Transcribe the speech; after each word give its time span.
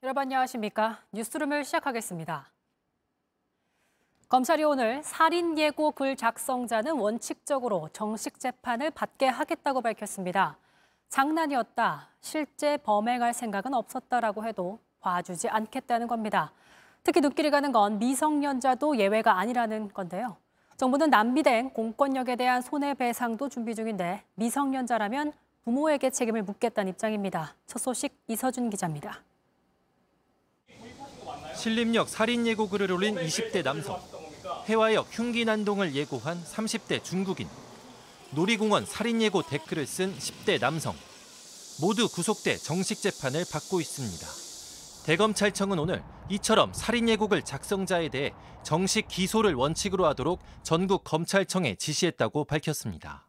여러분 0.00 0.20
안녕하십니까? 0.20 1.00
뉴스룸을 1.10 1.64
시작하겠습니다. 1.64 2.52
검찰이 4.28 4.62
오늘 4.62 5.02
살인 5.02 5.58
예고 5.58 5.90
글 5.90 6.14
작성자는 6.14 6.92
원칙적으로 6.92 7.88
정식 7.92 8.38
재판을 8.38 8.92
받게 8.92 9.26
하겠다고 9.26 9.80
밝혔습니다. 9.80 10.56
장난이었다. 11.08 12.10
실제 12.20 12.76
범행할 12.76 13.34
생각은 13.34 13.74
없었다라고 13.74 14.44
해도 14.44 14.78
봐주지 15.00 15.48
않겠다는 15.48 16.06
겁니다. 16.06 16.52
특히 17.02 17.20
눈길이 17.20 17.50
가는 17.50 17.72
건 17.72 17.98
미성년자도 17.98 18.98
예외가 18.98 19.40
아니라는 19.40 19.92
건데요. 19.92 20.36
정부는 20.76 21.10
남비된 21.10 21.70
공권력에 21.70 22.36
대한 22.36 22.62
손해배상도 22.62 23.48
준비 23.48 23.74
중인데 23.74 24.22
미성년자라면 24.36 25.32
부모에게 25.64 26.10
책임을 26.10 26.44
묻겠다는 26.44 26.92
입장입니다. 26.92 27.56
첫 27.66 27.80
소식 27.80 28.16
이서준 28.28 28.70
기자입니다. 28.70 29.24
신림역 31.58 32.08
살인 32.08 32.46
예고 32.46 32.68
글을 32.68 32.92
올린 32.92 33.16
20대 33.16 33.64
남성, 33.64 34.00
해화역 34.68 35.08
흉기 35.10 35.44
난동을 35.44 35.92
예고한 35.92 36.40
30대 36.44 37.02
중국인, 37.02 37.48
놀이공원 38.30 38.86
살인 38.86 39.20
예고 39.20 39.42
댓글을 39.42 39.84
쓴 39.84 40.16
10대 40.16 40.60
남성 40.60 40.94
모두 41.80 42.08
구속돼 42.08 42.58
정식 42.58 43.02
재판을 43.02 43.44
받고 43.50 43.80
있습니다. 43.80 44.26
대검찰청은 45.04 45.80
오늘 45.80 46.04
이처럼 46.30 46.72
살인 46.72 47.08
예고글 47.08 47.42
작성자에 47.42 48.08
대해 48.10 48.32
정식 48.62 49.08
기소를 49.08 49.54
원칙으로 49.54 50.06
하도록 50.06 50.38
전국 50.62 51.02
검찰청에 51.02 51.74
지시했다고 51.74 52.44
밝혔습니다. 52.44 53.26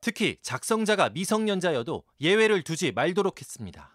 특히 0.00 0.36
작성자가 0.42 1.08
미성년자여도 1.08 2.04
예외를 2.20 2.62
두지 2.62 2.92
말도록 2.92 3.40
했습니다. 3.40 3.93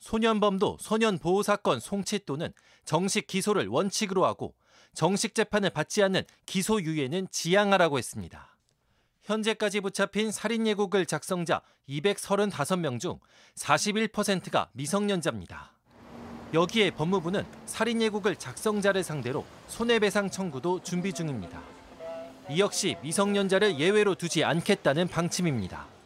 소년범도 0.00 0.78
소년보호 0.80 1.42
사건 1.42 1.78
송치 1.78 2.20
또는 2.26 2.52
정식 2.84 3.26
기소를 3.26 3.68
원칙으로 3.68 4.26
하고 4.26 4.54
정식 4.94 5.34
재판을 5.34 5.70
받지 5.70 6.02
않는 6.02 6.22
기소유예는 6.46 7.28
지양하라고 7.30 7.98
했습니다. 7.98 8.56
현재까지 9.22 9.80
붙잡힌 9.80 10.32
살인 10.32 10.66
예고글 10.66 11.06
작성자 11.06 11.62
235명 11.88 12.98
중 12.98 13.20
41%가 13.56 14.70
미성년자입니다. 14.72 15.72
여기에 16.52 16.90
법무부는 16.92 17.46
살인 17.66 18.02
예고글 18.02 18.36
작성자를 18.36 19.04
상대로 19.04 19.46
손해배상 19.68 20.30
청구도 20.30 20.82
준비 20.82 21.12
중입니다. 21.12 21.62
이 22.48 22.58
역시 22.58 22.96
미성년자를 23.02 23.78
예외로 23.78 24.16
두지 24.16 24.42
않겠다는 24.42 25.06
방침입니다. 25.06 25.99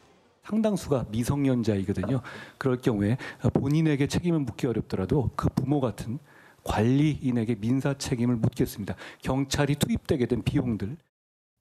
상당수가 0.45 1.07
미성년자이거든요. 1.11 2.21
그럴 2.59 2.81
경우에 2.81 3.17
본인에게 3.53 4.07
책임을 4.07 4.41
묻기 4.41 4.67
어렵더라도 4.67 5.31
그 5.37 5.49
부모 5.49 5.81
같은 5.81 6.19
관리인에게 6.65 7.57
민사 7.57 7.95
책임을 7.95 8.37
묻겠습니다. 8.37 8.95
경찰이 9.23 9.77
투입되게 9.77 10.27
된 10.27 10.43
비용들 10.43 10.97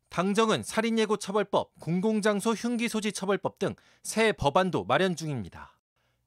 당정은 0.10 0.62
살인예고 0.64 1.18
처벌법, 1.18 1.72
공공장소 1.80 2.52
흉기 2.52 2.88
소지 2.88 3.12
처벌법 3.12 3.58
등 3.60 3.76
새 4.04 4.34
법안도 4.34 4.84
마련 4.84 5.16
중입니다. 5.16 5.78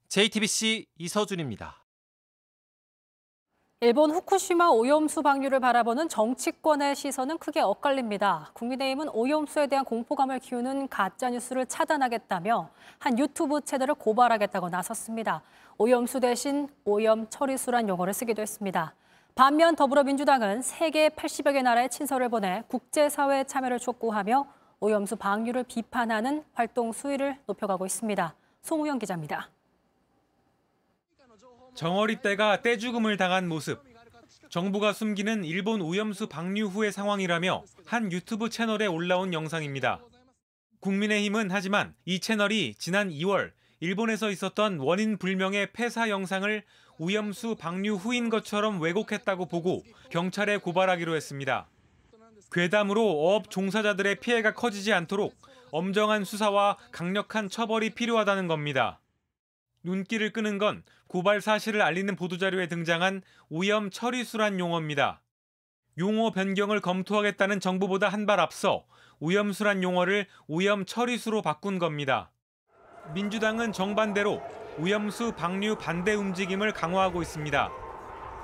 JTBC 0.09 0.87
이서준입니다. 0.99 1.86
일본 3.81 4.11
후쿠시마 4.11 4.69
오염수 4.71 5.21
방류를 5.21 5.61
바라보는 5.61 6.09
정치권의 6.09 6.97
시선은 6.97 7.37
크게 7.37 7.61
엇갈립니다. 7.61 8.49
국민의힘은 8.55 9.11
오염수에 9.11 9.67
대한 9.67 9.85
공포감을 9.85 10.39
키우는 10.39 10.89
가짜뉴스를 10.89 11.67
차단하겠다며 11.67 12.71
한 12.99 13.19
유튜브 13.19 13.61
채널을 13.61 13.97
고발하겠다고 13.97 14.71
나섰습니다. 14.71 15.43
오염수 15.77 16.21
대신 16.21 16.69
오염 16.87 17.29
처리수란 17.29 17.87
용어를 17.91 18.15
쓰기도 18.15 18.41
했습니다. 18.41 18.95
반면 19.35 19.77
더불어민주당은 19.77 20.63
세계 20.63 21.11
80여 21.11 21.53
개 21.53 21.61
나라의 21.61 21.91
친서를 21.91 22.31
보내 22.31 22.63
국제사회의 22.69 23.47
참여를 23.47 23.79
촉구하며 23.79 24.47
오염수 24.81 25.17
방류를 25.17 25.65
비판하는 25.65 26.45
활동 26.55 26.93
수위를 26.93 27.37
높여가고 27.45 27.84
있습니다. 27.84 28.34
송우영 28.62 28.99
기자입니다. 29.00 29.50
정어리 31.76 32.22
떼가 32.22 32.62
떼죽음을 32.62 33.19
당한 33.19 33.48
모습. 33.48 33.82
정부가 34.48 34.94
숨기는 34.94 35.44
일본 35.44 35.82
오염수 35.82 36.28
방류 36.28 36.69
후의 36.69 36.91
상황이라며 36.91 37.64
한 37.84 38.10
유튜브 38.10 38.48
채널에 38.48 38.87
올라온 38.87 39.34
영상입니다. 39.34 40.00
국민의힘은 40.81 41.50
하지만 41.50 41.94
이 42.06 42.19
채널이 42.19 42.76
지난 42.78 43.10
2월 43.10 43.53
일본에서 43.81 44.31
있었던 44.31 44.78
원인 44.78 45.19
불명의 45.19 45.72
폐사 45.75 46.09
영상을 46.09 46.64
오염수 46.97 47.56
방류 47.56 47.97
후인 47.97 48.31
것처럼 48.31 48.81
왜곡했다고 48.81 49.47
보고 49.47 49.82
경찰에 50.10 50.56
고발하기로 50.56 51.14
했습니다. 51.14 51.69
괴담으로 52.53 53.03
어업 53.04 53.50
종사자들의 53.50 54.20
피해가 54.20 54.54
커지지 54.54 54.94
않도록 54.94 55.34
엄정한 55.72 56.25
수사와 56.25 56.78
강력한 56.91 57.50
처벌이 57.50 57.91
필요하다는 57.91 58.47
겁니다. 58.47 58.98
눈길을 59.87 60.33
끄는 60.33 60.59
건 60.59 60.83
고발 61.07 61.41
사실을 61.41 61.81
알리는 61.81 62.15
보도자료에 62.17 62.67
등장한 62.67 63.23
오염 63.49 63.91
처리수란 63.91 64.59
용어입니다. 64.59 65.23
용어 65.99 66.31
변경을 66.31 66.81
검토하겠다는 66.81 67.61
정부보다 67.61 68.09
한 68.09 68.27
발 68.27 68.41
앞서 68.41 68.85
오염수란 69.21 69.83
용어를 69.83 70.27
오염 70.49 70.85
처리수로 70.85 71.41
바꾼 71.41 71.79
겁니다. 71.79 72.31
민주당은 73.15 73.73
정반대로 73.73 74.43
오염수 74.79 75.33
방류 75.33 75.77
반대 75.77 76.13
움직임을 76.15 76.73
강화하고 76.73 77.23
있습니다. 77.23 77.71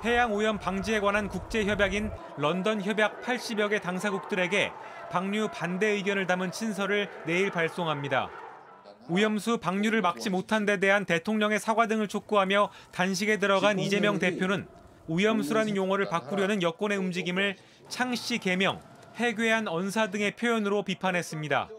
해양 0.05 0.33
오염 0.33 0.57
방지에 0.57 0.99
관한 1.01 1.27
국제 1.27 1.65
협약인 1.65 2.09
런던 2.37 2.81
협약 2.81 3.21
80여 3.21 3.69
개 3.69 3.79
당사국들에게 3.81 4.71
방류 5.11 5.49
반대 5.53 5.87
의견을 5.89 6.25
담은 6.25 6.51
친서를 6.51 7.09
내일 7.25 7.51
발송합니다. 7.51 8.29
오염수 9.09 9.57
방류를 9.57 10.01
막지 10.01 10.29
못한 10.29 10.65
데 10.65 10.79
대한 10.79 11.05
대통령의 11.05 11.59
사과 11.59 11.87
등을 11.87 12.07
촉구하며 12.07 12.69
단식에 12.91 13.37
들어간 13.37 13.79
이재명 13.79 14.19
대표는 14.19 14.65
오염수라는 15.07 15.75
용어를 15.75 16.07
바꾸려는 16.07 16.61
여권의 16.61 16.97
움직임을 16.97 17.57
창씨 17.89 18.37
개명, 18.39 18.79
해괴한 19.15 19.67
언사 19.67 20.09
등의 20.09 20.35
표현으로 20.35 20.83
비판했습니다. 20.83 21.69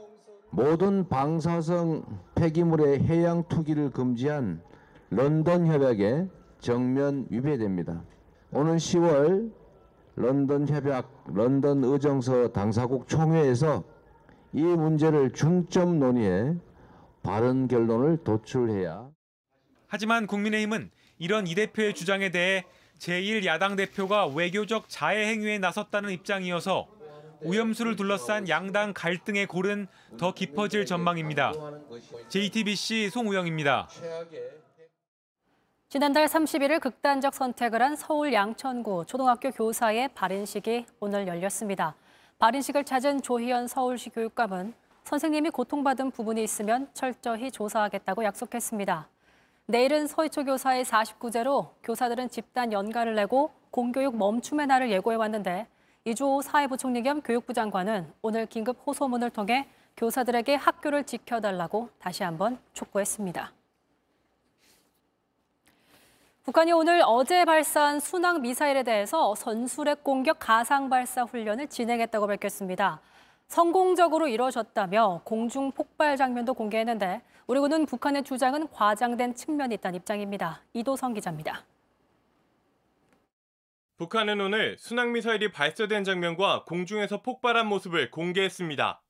모든 0.51 1.09
방사성 1.09 2.05
폐기물의 2.35 3.01
해양 3.01 3.43
투기를 3.49 3.91
금지한 3.91 4.61
런던 5.11 5.67
협약에 5.67 6.29
정면 6.61 7.27
위배됩니다. 7.31 8.03
오는 8.53 8.77
10월 8.77 9.51
런던 10.17 10.69
협약 10.69 11.25
런던 11.27 11.83
의정서 11.83 12.53
당사국 12.53 13.09
총회에서 13.09 13.83
이 14.53 14.63
문제를 14.63 15.33
중점 15.33 15.99
논의해 15.99 16.55
바른 17.25 17.67
결론을 17.67 18.23
도출해야. 18.23 19.09
하지만 19.89 20.27
국민의힘은 20.27 20.91
이런 21.19 21.47
이 21.47 21.55
대표의 21.55 21.95
주장에 21.95 22.31
대해 22.31 22.65
제1야당 22.99 23.77
대표가 23.77 24.27
외교적 24.27 24.89
자해 24.89 25.27
행위에 25.29 25.59
나섰다는 25.59 26.11
입장이어서 26.11 26.87
오염수를 27.43 27.97
둘러싼 27.97 28.49
양당 28.49 28.93
갈등의 28.95 29.47
골은 29.47 29.87
더 30.19 30.33
깊어질 30.33 30.87
전망입니다. 30.87 31.53
JTBC 32.29 33.11
송우영입니다. 33.11 33.89
지난달 35.89 36.27
31일 36.27 36.81
극단적 36.81 37.35
선택을 37.35 37.81
한 37.81 37.97
서울 37.97 38.33
양천구 38.33 39.05
초등학교 39.07 39.51
교사의 39.51 40.09
발인식이 40.15 40.87
오늘 41.01 41.27
열렸습니다. 41.27 41.95
발인식을 42.39 42.85
찾은 42.85 43.23
조희연 43.23 43.69
서울시 43.69 44.11
교육감은 44.11 44.75
선생님이 45.05 45.51
고통받은 45.51 46.11
부분이 46.13 46.43
있으면 46.43 46.89
철저히 46.95 47.51
조사하겠다고 47.51 48.25
약속했습니다. 48.25 49.07
내일은 49.67 50.07
서희초 50.07 50.45
교사의 50.45 50.85
49제로 50.85 51.69
교사들은 51.83 52.31
집단 52.31 52.73
연가를 52.73 53.15
내고 53.15 53.51
공교육 53.71 54.17
멈춤의 54.17 54.67
날을 54.67 54.91
예고해 54.91 55.17
왔는데 55.17 55.67
이주호 56.07 56.41
사회부총리 56.43 57.03
겸 57.03 57.21
교육부 57.21 57.53
장관은 57.53 58.11
오늘 58.23 58.47
긴급 58.47 58.79
호소문을 58.87 59.31
통해 59.31 59.69
교사들에게 59.97 60.55
학교를 60.55 61.05
지켜달라고 61.05 61.91
다시 61.99 62.23
한번 62.23 62.59
촉구했습니다. 62.73 63.53
북한이 66.45 66.73
오늘 66.73 67.03
어제 67.07 67.45
발사한 67.45 68.01
순항 68.01 68.43
미사일에 68.43 68.83
대해서 68.83 69.35
선수렉 69.35 70.03
공격 70.03 70.39
가상 70.41 70.89
발사 70.89 71.23
훈련을 71.23 71.69
진행했다고 71.69 72.27
밝혔습니다. 72.27 73.01
성공적으로 73.49 74.27
이뤄졌다며 74.27 75.23
공중 75.25 75.71
폭발 75.73 76.17
장면도 76.17 76.55
공개했는데 76.55 77.23
우리 77.47 77.61
군은 77.61 77.87
북한의 77.87 78.25
주장은 78.25 78.71
과장된 78.71 79.35
측면이 79.35 79.75
있다는 79.77 79.99
입장입니다. 79.99 80.63
이도성 80.73 81.15
기자입니다. 81.15 81.65
북한은 83.97 84.41
오늘 84.41 84.77
순항미사일이 84.79 85.53
발사된 85.53 86.03
장면과 86.03 86.65
공중에서 86.65 87.23
폭발한 87.23 87.67
모습을 87.69 88.11
공개했습니다. 88.11 89.01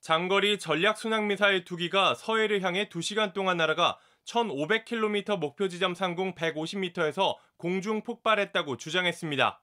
장거리 0.00 0.58
전략 0.58 0.96
순항미사일 0.96 1.64
두 1.64 1.76
기가 1.76 2.14
서해를 2.14 2.62
향해 2.62 2.88
2시간 2.88 3.34
동안 3.34 3.58
날아가 3.58 3.98
1500km 4.24 5.38
목표 5.38 5.68
지점 5.68 5.94
상공 5.94 6.34
150m에서 6.34 7.36
공중 7.56 8.02
폭발했다고 8.02 8.76
주장했습니다. 8.76 9.60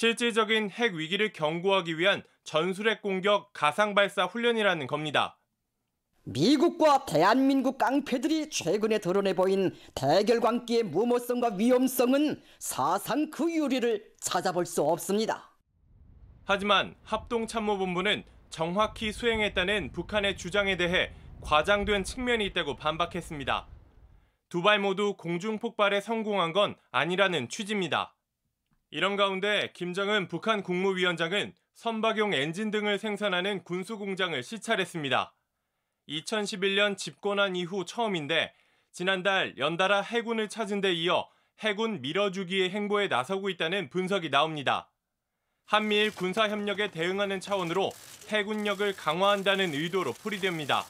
실질적인 0.00 0.68
핵 0.72 0.92
위기를 0.92 1.32
경고하기 1.32 1.98
위한 1.98 2.22
전술핵 2.44 3.00
공격 3.00 3.50
가상 3.54 3.94
발사 3.94 4.26
훈련이라는 4.26 4.86
겁니다. 4.86 5.38
미국과 6.24 7.06
대한민국 7.06 7.78
깡패들이 7.78 8.50
최근에 8.50 8.98
드러내 8.98 9.32
보인 9.32 9.74
대결 9.94 10.40
관계의 10.40 10.82
무모성과 10.82 11.54
위험성은 11.56 12.42
사상 12.58 13.30
그 13.30 13.50
유리를 13.50 14.12
찾아볼 14.20 14.66
수 14.66 14.82
없습니다. 14.82 15.50
하지만 16.44 16.94
합동참모본부는 17.02 18.24
정확히 18.50 19.12
수행했다는 19.12 19.92
북한의 19.92 20.36
주장에 20.36 20.76
대해 20.76 21.10
과장된 21.40 22.04
측면이 22.04 22.44
있다고 22.44 22.76
반박했습니다. 22.76 23.66
두 24.50 24.62
발 24.62 24.78
모두 24.78 25.14
공중 25.16 25.58
폭발에 25.58 26.02
성공한 26.02 26.52
건 26.52 26.74
아니라는 26.90 27.48
취지입니다. 27.48 28.15
이런 28.96 29.14
가운데 29.14 29.72
김정은 29.74 30.26
북한 30.26 30.62
국무위원장은 30.62 31.52
선박용 31.74 32.32
엔진 32.32 32.70
등을 32.70 32.98
생산하는 32.98 33.62
군수 33.62 33.98
공장을 33.98 34.42
시찰했습니다. 34.42 35.34
2011년 36.08 36.96
집권한 36.96 37.56
이후 37.56 37.84
처음인데 37.84 38.54
지난달 38.92 39.52
연달아 39.58 40.00
해군을 40.00 40.48
찾은 40.48 40.80
데 40.80 40.94
이어 40.94 41.28
해군 41.58 42.00
밀어주기의 42.00 42.70
행보에 42.70 43.08
나서고 43.08 43.50
있다는 43.50 43.90
분석이 43.90 44.30
나옵니다. 44.30 44.88
한미일 45.66 46.14
군사 46.14 46.48
협력에 46.48 46.90
대응하는 46.90 47.38
차원으로 47.38 47.90
해군력을 48.28 48.96
강화한다는 48.96 49.74
의도로 49.74 50.14
풀이됩니다. 50.14 50.86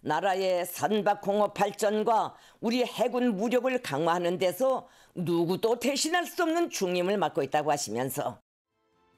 나라의 0.00 0.64
선박공업 0.64 1.54
발전과 1.54 2.34
우리 2.60 2.84
해군 2.84 3.36
무력을 3.36 3.82
강화하는 3.82 4.38
데서 4.38 4.88
누구도 5.22 5.78
대신할 5.78 6.26
수 6.26 6.42
없는 6.42 6.70
중임을 6.70 7.18
맡고 7.18 7.42
있다고 7.42 7.70
하시면서 7.72 8.38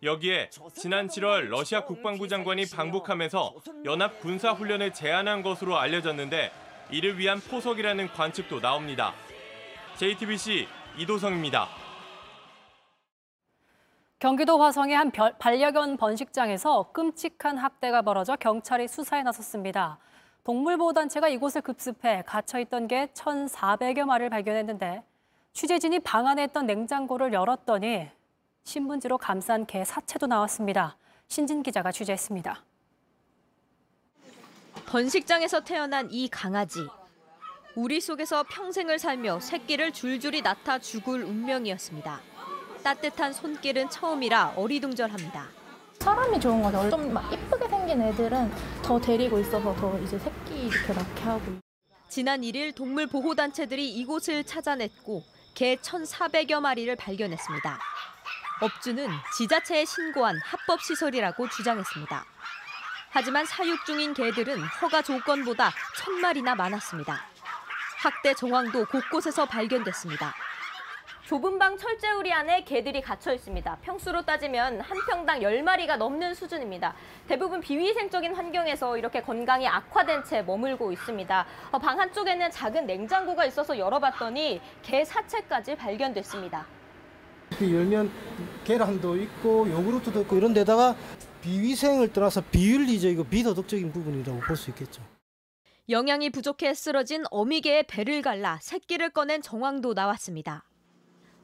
여기에 0.03 0.49
지난 0.75 1.09
7월 1.09 1.49
러시아 1.49 1.85
국방부 1.85 2.27
장관이 2.27 2.65
방북하면서 2.71 3.55
연합 3.85 4.19
군사 4.21 4.53
훈련을 4.53 4.95
제안한 4.95 5.43
것으로 5.43 5.77
알려졌는데 5.79 6.51
이를 6.91 7.19
위한 7.19 7.39
포석이라는 7.39 8.09
관측도 8.09 8.61
나옵니다. 8.61 9.13
JTBC 9.99 10.67
이도성입니다. 10.97 11.69
경기도 14.19 14.59
화성의 14.59 14.97
한 14.97 15.11
별- 15.11 15.37
반려견 15.39 15.99
번식장에서 15.99 16.93
끔찍한 16.93 17.59
학대가 17.59 18.01
벌어져 18.03 18.37
경찰이 18.37 18.89
수사에 18.89 19.23
나섰습니다. 19.23 19.99
동물보호단체가 20.45 21.29
이곳을 21.29 21.61
급습해 21.61 22.23
갇혀있던 22.27 22.89
개 22.89 23.07
1,400여 23.15 24.05
마리를 24.05 24.31
발견했는데 24.31 25.03
취재진이 25.53 26.01
방 26.01 26.27
안에 26.27 26.45
있던 26.45 26.67
냉장고를 26.67 27.33
열었더니 27.33 28.09
신문지로 28.65 29.19
감싼 29.19 29.67
개 29.67 29.85
사체도 29.85 30.27
나왔습니다. 30.27 30.97
신진 31.29 31.63
기자가 31.63 31.93
취재했습니다. 31.93 32.65
번식장에서 34.87 35.61
태어난 35.61 36.09
이 36.11 36.29
강아지. 36.29 36.87
우리 37.77 38.01
속에서 38.01 38.43
평생을 38.45 38.99
살며 38.99 39.41
새끼를 39.41 39.93
줄줄이 39.93 40.43
낳다 40.43 40.79
죽을 40.79 41.23
운명이었습니다. 41.25 42.21
따뜻한 42.83 43.33
손길은 43.33 43.91
처음이라 43.91 44.55
어리둥절합니다. 44.57 45.49
사람이 46.01 46.41
좋은 46.41 46.63
거죠. 46.63 46.89
좀막 46.91 47.33
이쁘게 47.33 47.69
생긴 47.69 48.01
애들은 48.03 48.51
더 48.83 48.99
데리고 48.99 49.39
있어서 49.39 49.75
더 49.77 49.99
이제 50.01 50.19
새끼 50.19 50.67
이렇게 50.67 50.93
낳게 50.93 51.23
하고. 51.23 51.43
지난 52.09 52.41
1일 52.41 52.75
동물보호단체들이 52.75 53.93
이곳을 53.93 54.43
찾아냈고 54.45 55.23
개 55.55 55.77
1,400여 55.77 56.61
마리를 56.61 56.95
발견했습니다. 56.97 57.79
업주는 58.63 59.09
지자체에 59.37 59.85
신고한 59.85 60.39
합법 60.45 60.83
시설이라고 60.83 61.49
주장했습니다. 61.49 62.25
하지만 63.11 63.45
사육 63.45 63.85
중인 63.85 64.15
개들은 64.15 64.63
허가 64.63 65.03
조건보다 65.03 65.71
1,000마리나 65.71 66.55
많았습니다. 66.55 67.25
학대 67.99 68.35
정황도 68.35 68.87
곳곳에서 68.87 69.47
발견됐습니다. 69.47 70.35
좁은 71.31 71.61
방 71.61 71.79
철제우리 71.79 72.33
안에 72.33 72.65
개들이 72.65 73.01
갇혀 73.01 73.33
있습니다. 73.33 73.77
평수로 73.83 74.23
따지면 74.23 74.81
한 74.81 74.99
평당 75.09 75.39
10마리가 75.39 75.97
넘는 75.97 76.35
수준입니다. 76.35 76.93
대부분 77.29 77.61
비위생적인 77.61 78.35
환경에서 78.35 78.99
이렇게 78.99 79.23
건강이 79.23 79.65
악화된 79.69 80.25
채 80.25 80.43
머물고 80.43 80.91
있습니다. 80.91 81.47
어, 81.71 81.79
방 81.79 82.01
한쪽에는 82.01 82.51
작은 82.51 82.85
냉장고가 82.85 83.45
있어서 83.45 83.79
열어봤더니 83.79 84.61
개 84.83 85.05
사체까지 85.05 85.77
발견됐습니다. 85.77 86.67
그 87.57 87.73
열면 87.77 88.11
계란도 88.65 89.17
있고 89.19 89.71
요구르트도 89.71 90.23
있고 90.23 90.37
이런 90.37 90.53
데다가 90.53 90.97
비위생을 91.43 92.13
떠나서 92.13 92.43
비윤리적이고 92.51 93.23
비도덕적인 93.23 93.93
부분이라고 93.93 94.41
볼 94.41 94.57
수 94.57 94.71
있겠죠. 94.71 95.01
영양이 95.89 96.31
부족해 96.31 96.75
쓰러진 96.75 97.23
어미개의 97.31 97.85
배를 97.85 98.21
갈라 98.21 98.59
새끼를 98.61 99.11
꺼낸 99.11 99.41
정황도 99.43 99.95
나왔습니다. 99.95 100.65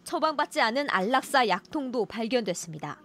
처방받지 0.06 0.60
않은 0.60 0.86
안락사 0.88 1.48
약통도 1.48 2.06
발견됐습니다. 2.06 3.00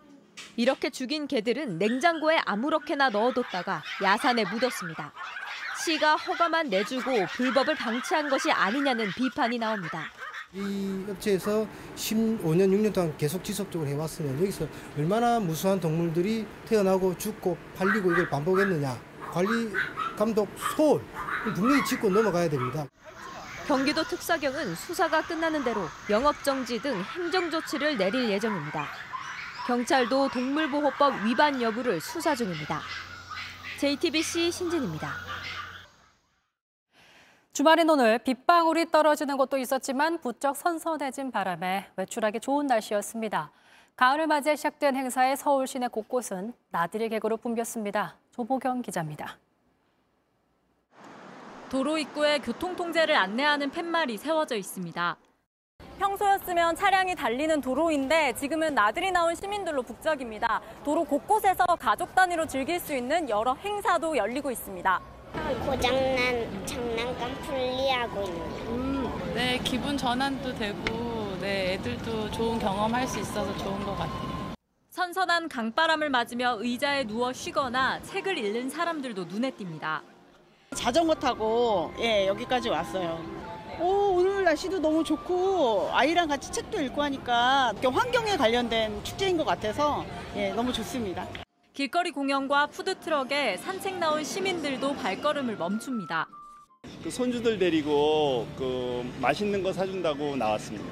이렇게 0.56 0.92
죽인 0.92 1.28
개들은 1.28 1.80
냉장고에 1.80 2.38
아무렇게나 2.46 3.10
넣어뒀다가 3.10 3.82
야산에 4.04 4.46
묻었습니다. 4.46 5.12
시가 5.84 6.16
허가만 6.16 6.70
내주고 6.70 7.26
불법을 7.34 7.76
방치한 7.76 8.30
것이 8.30 8.52
아니냐는 8.52 9.10
비판이 9.18 9.58
나옵니다. 9.58 10.06
이 10.54 11.04
업체에서 11.10 11.66
15년, 11.96 12.70
6년 12.70 12.94
동안 12.94 13.18
계속 13.18 13.44
지속적으로 13.44 13.90
해왔으면 13.90 14.40
여기서 14.40 14.68
얼마나 14.96 15.40
무수한 15.40 15.80
동물들이 15.80 16.46
태어나고 16.68 17.18
죽고 17.18 17.58
팔리고 17.78 18.12
이걸 18.12 18.30
반복했느냐. 18.30 19.02
관리 19.32 19.74
감독 20.16 20.48
소홀 20.76 21.02
분명히 21.56 21.84
짚고 21.84 22.10
넘어가야 22.12 22.48
됩니다. 22.48 22.86
경기도 23.68 24.04
특사경은 24.04 24.76
수사가 24.76 25.22
끝나는 25.22 25.64
대로 25.64 25.82
영업정지 26.10 26.82
등 26.82 27.02
행정조치를 27.02 27.98
내릴 27.98 28.30
예정입니다. 28.30 28.86
경찰도 29.68 30.30
동물보호법 30.30 31.26
위반 31.26 31.62
여부를 31.62 32.02
수사 32.02 32.36
중입니다. 32.36 32.82
JTBC 33.80 34.52
신진입니다. 34.52 35.12
주말인 37.54 37.90
오늘 37.90 38.18
빗방울이 38.20 38.92
떨어지는 38.92 39.38
곳도 39.38 39.58
있었지만 39.58 40.20
부쩍 40.20 40.56
선선해진 40.56 41.32
바람에 41.32 41.88
외출하기 41.96 42.40
좋은 42.40 42.66
날씨였습니다. 42.68 43.52
가을을 43.96 44.28
맞이해 44.28 44.56
시작된 44.56 44.96
행사에 44.96 45.36
서울 45.36 45.68
시내 45.68 45.88
곳곳은 45.88 46.54
나들이 46.72 47.10
객으로 47.10 47.38
붐볐습니다. 47.38 48.16
조보경 48.32 48.82
기자입니다. 48.82 49.38
도로 51.72 51.98
입구에 51.98 52.40
교통 52.40 52.76
통제를 52.76 53.16
안내하는 53.16 53.72
팻말이 53.72 54.18
세워져 54.18 54.58
있습니다. 54.58 55.16
평소였으면 56.00 56.76
차량이 56.76 57.16
달리는 57.16 57.62
도로인데 57.62 58.34
지금은 58.34 58.76
나들이 58.76 59.10
나온 59.10 59.34
시민들로 59.34 59.82
북적입니다. 59.82 60.60
도로 60.84 61.06
곳곳에서 61.06 61.64
가족 61.80 62.14
단위로 62.14 62.46
즐길 62.46 62.78
수 62.78 62.94
있는 62.94 63.30
여러 63.30 63.54
행사도 63.54 64.18
열리고 64.18 64.52
있습니다. 64.52 65.00
고장난 65.66 66.66
장난감 66.66 67.34
분리하고 67.46 68.24
있는. 68.24 69.34
네, 69.34 69.58
기분 69.64 69.98
전환도 69.98 70.54
되고, 70.56 71.38
네, 71.40 71.76
애들도 71.76 72.32
좋은 72.32 72.60
경험할 72.60 73.08
수 73.08 73.18
있어서 73.18 73.58
좋은 73.60 73.82
것 73.86 73.96
같아요. 73.96 74.52
선선한 74.90 75.48
강바람을 75.48 76.10
맞으며 76.10 76.58
의자에 76.60 77.06
누워 77.06 77.32
쉬거나 77.32 78.02
책을 78.02 78.38
읽는 78.38 78.70
사람들도 78.70 79.24
눈에 79.24 79.52
띕니다. 79.52 80.02
자전거 80.76 81.14
타고 81.14 81.94
예, 82.00 82.28
여기까지 82.28 82.70
왔어요. 82.70 83.22
오, 83.80 84.16
오늘 84.16 84.44
날씨도 84.46 84.80
너무 84.80 85.04
좋고 85.04 85.90
아이랑 85.92 86.28
같이 86.30 86.52
책도 86.52 86.80
읽고 86.82 87.02
하니까 87.04 87.74
환경에 87.84 88.38
관련된 88.38 89.04
축제인 89.04 89.38
것 89.38 89.44
같아서 89.44 90.06
예, 90.36 90.52
너무 90.54 90.72
좋습니다. 90.72 91.28
길거리 91.74 92.12
공연과 92.12 92.68
푸드트럭에 92.68 93.58
산책 93.58 93.98
나온 93.98 94.24
시민들도 94.24 94.96
발걸음을 94.96 95.58
멈춥니다. 95.58 96.28
그 97.04 97.12
손주들 97.12 97.60
데리고 97.60 98.48
그 98.58 99.04
맛있는 99.20 99.64
거 99.64 99.74
사준다고 99.74 100.36
나왔습니다. 100.38 100.86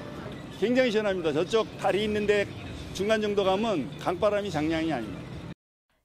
굉장히 0.59 0.91
시원합니다. 0.91 1.31
저쪽 1.31 1.65
다리 1.77 2.03
있는데 2.03 2.45
중간 2.93 3.21
정도 3.21 3.45
가면 3.45 3.98
강바람이 4.00 4.51
장난이 4.51 4.91
아닙니다. 4.91 5.29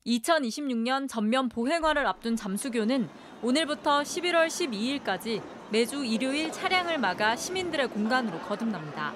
2026년 0.06 1.08
전면 1.08 1.48
보행화를 1.48 2.06
앞둔 2.06 2.36
잠수교는 2.36 3.08
오늘부터 3.44 4.00
11월 4.00 4.46
12일까지 4.46 5.42
매주 5.68 6.02
일요일 6.02 6.50
차량을 6.50 6.96
막아 6.96 7.36
시민들의 7.36 7.88
공간으로 7.88 8.38
거듭납니다. 8.38 9.12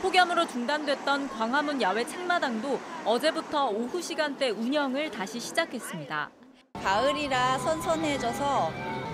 폭염으로 0.00 0.46
중단됐던 0.46 1.28
광화문 1.28 1.82
야외 1.82 2.06
책마당도 2.06 2.80
어제부터 3.04 3.68
오후 3.68 4.00
시간대 4.00 4.48
운영을 4.48 5.10
다시 5.10 5.38
시작했습니다. 5.38 6.30
가을이라 6.82 7.58
선선해져서 7.58 8.72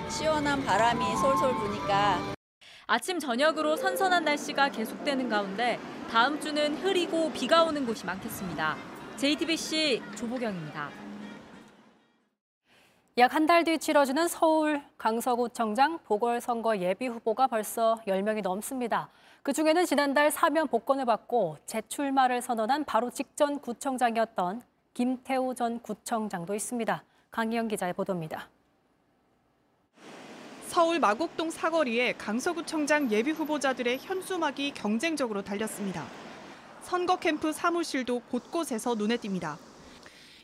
시원한 0.08 0.64
바람이 0.64 1.04
솔솔 1.16 1.54
부니까 1.56 2.20
아침 2.86 3.18
저녁으로 3.18 3.74
선선한 3.74 4.24
날씨가 4.24 4.68
계속되는 4.68 5.28
가운데 5.28 5.80
다음 6.12 6.38
주는 6.38 6.76
흐리고 6.76 7.32
비가 7.32 7.64
오는 7.64 7.84
곳이 7.84 8.06
많겠습니다. 8.06 8.76
JTBC 9.16 10.00
조보경입니다. 10.14 11.01
약 13.18 13.34
한 13.34 13.46
달 13.46 13.62
뒤 13.62 13.78
치러지는 13.78 14.26
서울 14.26 14.80
강서구청장 14.96 15.98
보궐선거 16.04 16.78
예비 16.78 17.08
후보가 17.08 17.46
벌써 17.46 18.00
10명이 18.06 18.40
넘습니다. 18.40 19.10
그중에는 19.42 19.84
지난달 19.84 20.30
사면 20.30 20.66
복권을 20.66 21.04
받고 21.04 21.58
재출마를 21.66 22.40
선언한 22.40 22.84
바로 22.84 23.10
직전 23.10 23.60
구청장이었던 23.60 24.62
김태우 24.94 25.54
전 25.54 25.80
구청장도 25.82 26.54
있습니다. 26.54 27.04
강희영 27.30 27.68
기자의 27.68 27.92
보도입니다. 27.92 28.48
서울 30.68 30.98
마곡동 30.98 31.50
사거리에 31.50 32.14
강서구청장 32.14 33.10
예비 33.10 33.32
후보자들의 33.32 33.98
현수막이 33.98 34.72
경쟁적으로 34.72 35.42
달렸습니다. 35.42 36.02
선거 36.80 37.16
캠프 37.16 37.52
사무실도 37.52 38.20
곳곳에서 38.30 38.94
눈에 38.94 39.18
띕니다. 39.18 39.58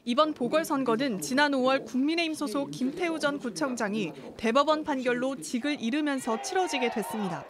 이번 0.08 0.32
보궐선거는 0.32 1.20
지난 1.20 1.52
5월 1.52 1.84
국민의힘 1.84 2.32
소속 2.32 2.70
김태우 2.70 3.18
전 3.18 3.38
구청장이 3.38 4.14
대법원 4.38 4.82
판결로 4.82 5.36
직을 5.36 5.82
잃으면서 5.82 6.40
치러지게 6.40 6.88
됐습니다. 6.92 7.44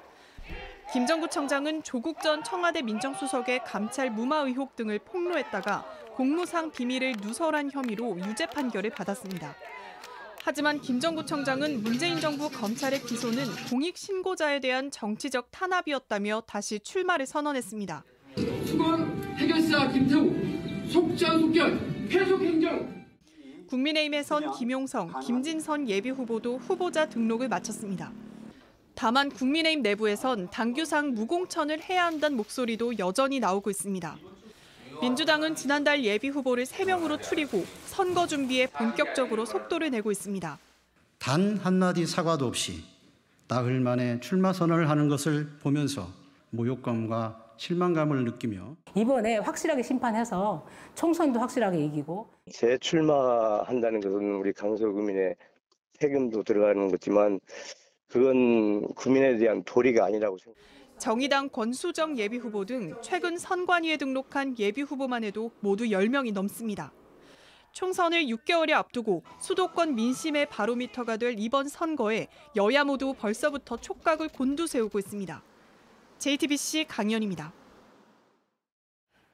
김 0.93 1.07
전 1.07 1.21
구청장은 1.21 1.85
조국 1.85 2.21
전 2.21 2.43
청와대 2.43 2.83
민정수석의 2.83 3.61
감찰 3.65 4.11
무마 4.11 4.39
의혹 4.39 4.75
등을 4.75 4.99
폭로했다가 4.99 5.87
공무상 6.17 6.73
비밀을 6.73 7.15
누설한 7.23 7.71
혐의로 7.71 8.19
유죄 8.19 8.47
판결을 8.47 8.91
받았습니다. 8.91 9.55
하지만 10.43 10.81
김 10.81 10.99
전 10.99 11.15
구청장은 11.15 11.85
문재인 11.85 12.19
정부 12.19 12.51
검찰의 12.51 13.03
기소는 13.03 13.45
공익 13.71 13.97
신고자에 13.97 14.59
대한 14.59 14.91
정치적 14.91 15.53
탄압이었다며 15.53 16.43
다시 16.45 16.81
출마를 16.81 17.25
선언했습니다. 17.25 18.03
수건 18.67 19.23
해결사 19.37 19.93
김태우 19.93 20.35
속전속결 20.89 21.98
계속 22.09 22.41
행정 22.41 22.99
국민의힘에선 23.69 24.53
김용성, 24.53 25.21
김진선 25.21 25.89
예비 25.91 26.09
후보도 26.09 26.57
후보자 26.57 27.07
등록을 27.07 27.49
마쳤습니다. 27.49 28.11
다만 28.95 29.29
국민의힘 29.29 29.83
내부에선 29.83 30.51
당규상 30.51 31.15
무공천을 31.15 31.83
해야 31.83 32.07
한다는 32.07 32.37
목소리도 32.39 32.99
여전히 32.99 33.41
나오고 33.41 33.69
있습니다. 33.69 34.17
민주당은 35.03 35.55
지난달 35.55 36.03
예비 36.03 36.29
후보를 36.29 36.65
3명으로 36.65 37.23
추리고 37.23 37.65
선거 37.85 38.27
준비에 38.27 38.67
본격적으로 38.69 39.45
속도를 39.45 39.91
내고 39.91 40.11
있습니다. 40.11 40.59
단 41.19 41.59
한마디 41.59 42.07
사과도 42.07 42.47
없이 42.47 42.83
나흘 43.49 43.81
만에 43.81 44.19
출마 44.21 44.53
선언을 44.53 44.89
하는 44.89 45.09
것을 45.09 45.49
보면서 45.61 46.11
모욕감과 46.51 47.48
실망감을 47.59 48.25
느끼며 48.25 48.77
이번에 48.95 49.39
확실하게 49.39 49.83
심판해서 49.83 50.65
총선도 50.95 51.41
확실하게 51.41 51.85
이기고 51.85 52.29
재출마한다는 52.53 54.01
것은 54.01 54.37
우리 54.37 54.53
강서구민의 54.53 55.35
세금도 55.95 56.45
들어가는 56.45 56.89
거지만 56.89 57.41
그건 58.07 58.87
구민에 58.95 59.37
대한 59.37 59.63
도리가 59.65 60.07
아니라고 60.07 60.39
생각합니다. 60.39 60.79
정의당 60.99 61.49
권수정 61.51 62.17
예비 62.19 62.39
후보 62.39 62.65
등 62.65 62.95
최근 63.03 63.37
선관위에 63.37 63.99
등록한 63.99 64.59
예비 64.59 64.83
후보만 64.83 65.25
해도 65.25 65.51
모두 65.61 65.85
10명이 65.85 66.33
넘습니다. 66.33 66.93
총선을 67.73 68.25
6개월에 68.27 68.73
앞두고 68.73 69.23
수도권 69.41 69.95
민심의 69.95 70.47
바로미터가 70.47 71.17
될 71.19 71.35
이번 71.39 71.69
선거에 71.69 72.29
여야 72.57 72.85
모두 72.85 73.15
벌써부터 73.15 73.77
촉각을 73.77 74.29
곤두세우고 74.29 74.99
있습니다. 74.99 75.43
JTBC 76.19 76.87
강연입니다. 76.89 77.53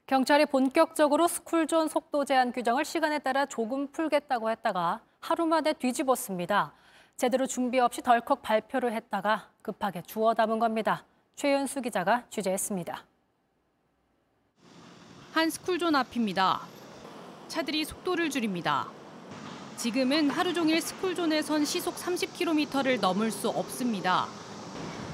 경찰이 0.07 0.45
본격적으로 0.47 1.27
스쿨존 1.27 1.89
속도 1.89 2.27
제한 2.27 2.53
규정을 2.53 2.85
시간에 2.85 3.19
따라 3.19 3.47
조금 3.47 3.91
풀겠다고 3.91 4.51
했다가 4.51 5.01
하루 5.21 5.47
만에 5.47 5.73
뒤집었습니다. 5.73 6.75
제대로 7.17 7.47
준비 7.47 7.79
없이 7.81 8.03
덜컥 8.03 8.43
발표를 8.43 8.93
했다가 8.93 9.51
급하게 9.63 10.03
주워 10.03 10.35
담은 10.35 10.59
겁니다. 10.59 11.07
최윤수 11.37 11.81
기자가 11.81 12.25
취재했습니다. 12.29 13.03
한 15.33 15.51
스쿨존 15.51 15.97
앞입니다. 15.97 16.61
차들이 17.49 17.87
속도를 17.87 18.29
줄입니다. 18.29 18.89
지금은 19.79 20.29
하루 20.29 20.53
종일 20.53 20.83
스쿨존에선 20.83 21.65
시속 21.65 21.97
30km를 21.97 23.01
넘을 23.01 23.31
수 23.31 23.49
없습니다. 23.49 24.29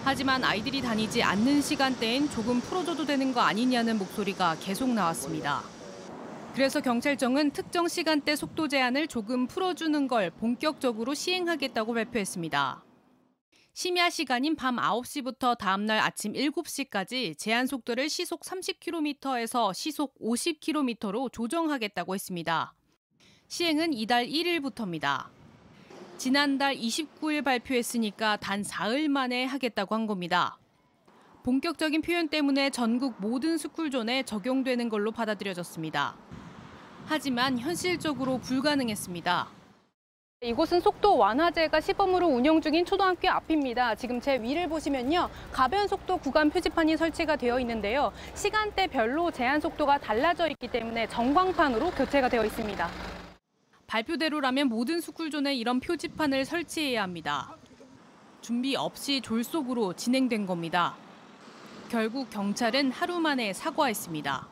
하지만 0.03 0.43
아이들이 0.45 0.81
다니지 0.81 1.23
않는 1.23 1.61
시간대엔 1.61 2.31
조금 2.31 2.61
풀어줘도 2.61 3.05
되는 3.05 3.33
거 3.33 3.41
아니냐는 3.41 3.99
목소리가 3.99 4.57
계속 4.59 4.89
나왔습니다. 4.89 5.63
그래서 6.55 6.81
경찰청은 6.81 7.51
특정 7.53 7.87
시간대 7.87 8.35
속도 8.35 8.67
제한을 8.67 9.07
조금 9.07 9.47
풀어주는 9.47 10.09
걸 10.09 10.31
본격적으로 10.31 11.15
시행하겠다고 11.15 11.95
발표했습니다. 11.95 12.85
심야 13.73 14.11
시간인 14.11 14.57
밤 14.57 14.77
9시부터 14.77 15.57
다음날 15.57 16.01
아침 16.01 16.33
7시까지 16.33 17.39
제한 17.39 17.67
속도를 17.67 18.09
시속 18.09 18.41
30km에서 18.41 19.73
시속 19.73 20.19
50km로 20.19 21.33
조정하겠다고 21.33 22.15
했습니다. 22.15 22.75
시행은 23.49 23.93
이달 23.93 24.27
1일부터입니다. 24.27 25.40
지난달 26.21 26.77
29일 26.77 27.43
발표했으니까 27.43 28.37
단 28.37 28.63
사흘 28.63 29.09
만에 29.09 29.47
하겠다고 29.47 29.95
한 29.95 30.07
겁니다. 30.07 30.59
본격적인 31.45 32.03
표현 32.03 32.29
때문에 32.29 32.69
전국 32.69 33.15
모든 33.17 33.57
스쿨존에 33.57 34.25
적용되는 34.25 34.91
걸로 34.91 35.13
받아들여졌습니다. 35.13 36.15
하지만 37.07 37.59
현실적으로 37.59 38.37
불가능했습니다. 38.37 39.49
이곳은 40.43 40.81
속도 40.81 41.17
완화제가 41.17 41.81
시범으로 41.81 42.27
운영 42.27 42.61
중인 42.61 42.85
초등학교 42.85 43.31
앞입니다. 43.31 43.95
지금 43.95 44.21
제 44.21 44.39
위를 44.43 44.69
보시면요. 44.69 45.31
가변 45.53 45.89
속도 45.89 46.19
구간 46.19 46.51
표지판이 46.51 46.99
설치가 46.99 47.37
되어 47.37 47.59
있는데요. 47.61 48.13
시간대별로 48.35 49.31
제한 49.31 49.59
속도가 49.59 49.97
달라져 49.97 50.49
있기 50.49 50.69
때문에 50.69 51.09
전광판으로 51.09 51.93
교체가 51.93 52.29
되어 52.29 52.45
있습니다. 52.45 53.20
발표대로라면 53.91 54.69
모든 54.69 55.01
스쿨존에 55.01 55.57
이런 55.57 55.81
표지판을 55.81 56.45
설치해야 56.45 57.03
합니다. 57.03 57.57
준비 58.41 58.77
없이 58.77 59.21
졸속으로 59.21 59.95
진행된 59.95 60.47
겁니다. 60.47 60.97
결국 61.89 62.31
경찰은 62.31 62.93
하루 62.93 63.19
만에 63.19 63.53
사과했습니다. 63.53 64.49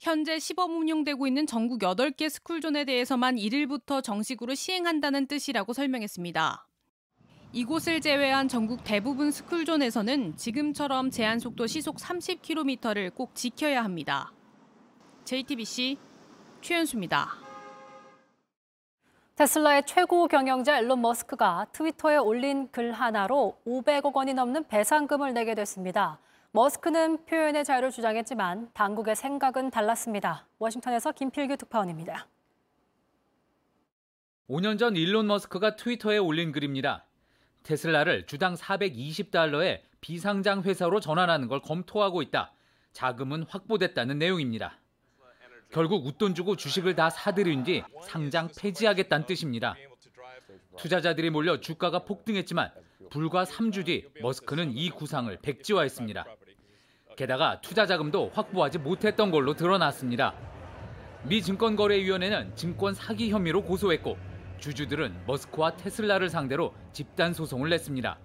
현재 0.00 0.40
시범 0.40 0.76
운영되고 0.76 1.28
있는 1.28 1.46
전국 1.46 1.80
8개 1.80 2.28
스쿨존에 2.28 2.84
대해서만 2.84 3.36
1일부터 3.36 4.02
정식으로 4.02 4.56
시행한다는 4.56 5.28
뜻이라고 5.28 5.72
설명했습니다. 5.72 6.66
이곳을 7.52 8.00
제외한 8.00 8.48
전국 8.48 8.82
대부분 8.82 9.30
스쿨존에서는 9.30 10.36
지금처럼 10.36 11.12
제한 11.12 11.38
속도 11.38 11.68
시속 11.68 11.96
30km를 11.96 13.14
꼭 13.14 13.36
지켜야 13.36 13.84
합니다. 13.84 14.32
JTBC 15.24 15.96
최현수입니다. 16.60 17.47
테슬라의 19.38 19.84
최고 19.86 20.26
경영자 20.26 20.80
일론 20.80 21.00
머스크가 21.00 21.68
트위터에 21.70 22.16
올린 22.16 22.68
글 22.72 22.90
하나로 22.90 23.56
500억 23.64 24.12
원이 24.12 24.34
넘는 24.34 24.66
배상금을 24.66 25.32
내게 25.32 25.54
됐습니다. 25.54 26.18
머스크는 26.50 27.24
표현의 27.24 27.64
자유를 27.64 27.92
주장했지만 27.92 28.70
당국의 28.74 29.14
생각은 29.14 29.70
달랐습니다. 29.70 30.44
워싱턴에서 30.58 31.12
김필규 31.12 31.56
특파원입니다. 31.56 32.26
5년 34.50 34.76
전 34.76 34.96
일론 34.96 35.28
머스크가 35.28 35.76
트위터에 35.76 36.18
올린 36.18 36.50
글입니다. 36.50 37.04
테슬라를 37.62 38.26
주당 38.26 38.54
420달러에 38.54 39.82
비상장 40.00 40.62
회사로 40.62 40.98
전환하는 40.98 41.46
걸 41.46 41.62
검토하고 41.62 42.22
있다. 42.22 42.52
자금은 42.90 43.44
확보됐다는 43.48 44.18
내용입니다. 44.18 44.80
결국 45.70 46.06
웃돈 46.06 46.34
주고 46.34 46.56
주식을 46.56 46.94
다 46.94 47.10
사들인 47.10 47.62
뒤 47.64 47.82
상장 48.02 48.48
폐지하겠다는 48.58 49.26
뜻입니다. 49.26 49.76
투자자들이 50.78 51.30
몰려 51.30 51.60
주가가 51.60 52.04
폭등했지만 52.04 52.70
불과 53.10 53.44
3주 53.44 53.84
뒤 53.84 54.06
머스크는 54.22 54.76
이 54.76 54.90
구상을 54.90 55.36
백지화했습니다. 55.42 56.24
게다가 57.16 57.60
투자 57.60 57.84
자금도 57.84 58.30
확보하지 58.32 58.78
못했던 58.78 59.30
걸로 59.30 59.54
드러났습니다. 59.54 60.34
미 61.24 61.42
증권거래위원회는 61.42 62.54
증권 62.54 62.94
사기 62.94 63.30
혐의로 63.30 63.62
고소했고 63.62 64.16
주주들은 64.60 65.26
머스크와 65.26 65.76
테슬라를 65.76 66.30
상대로 66.30 66.72
집단 66.92 67.34
소송을 67.34 67.68
냈습니다. 67.70 68.18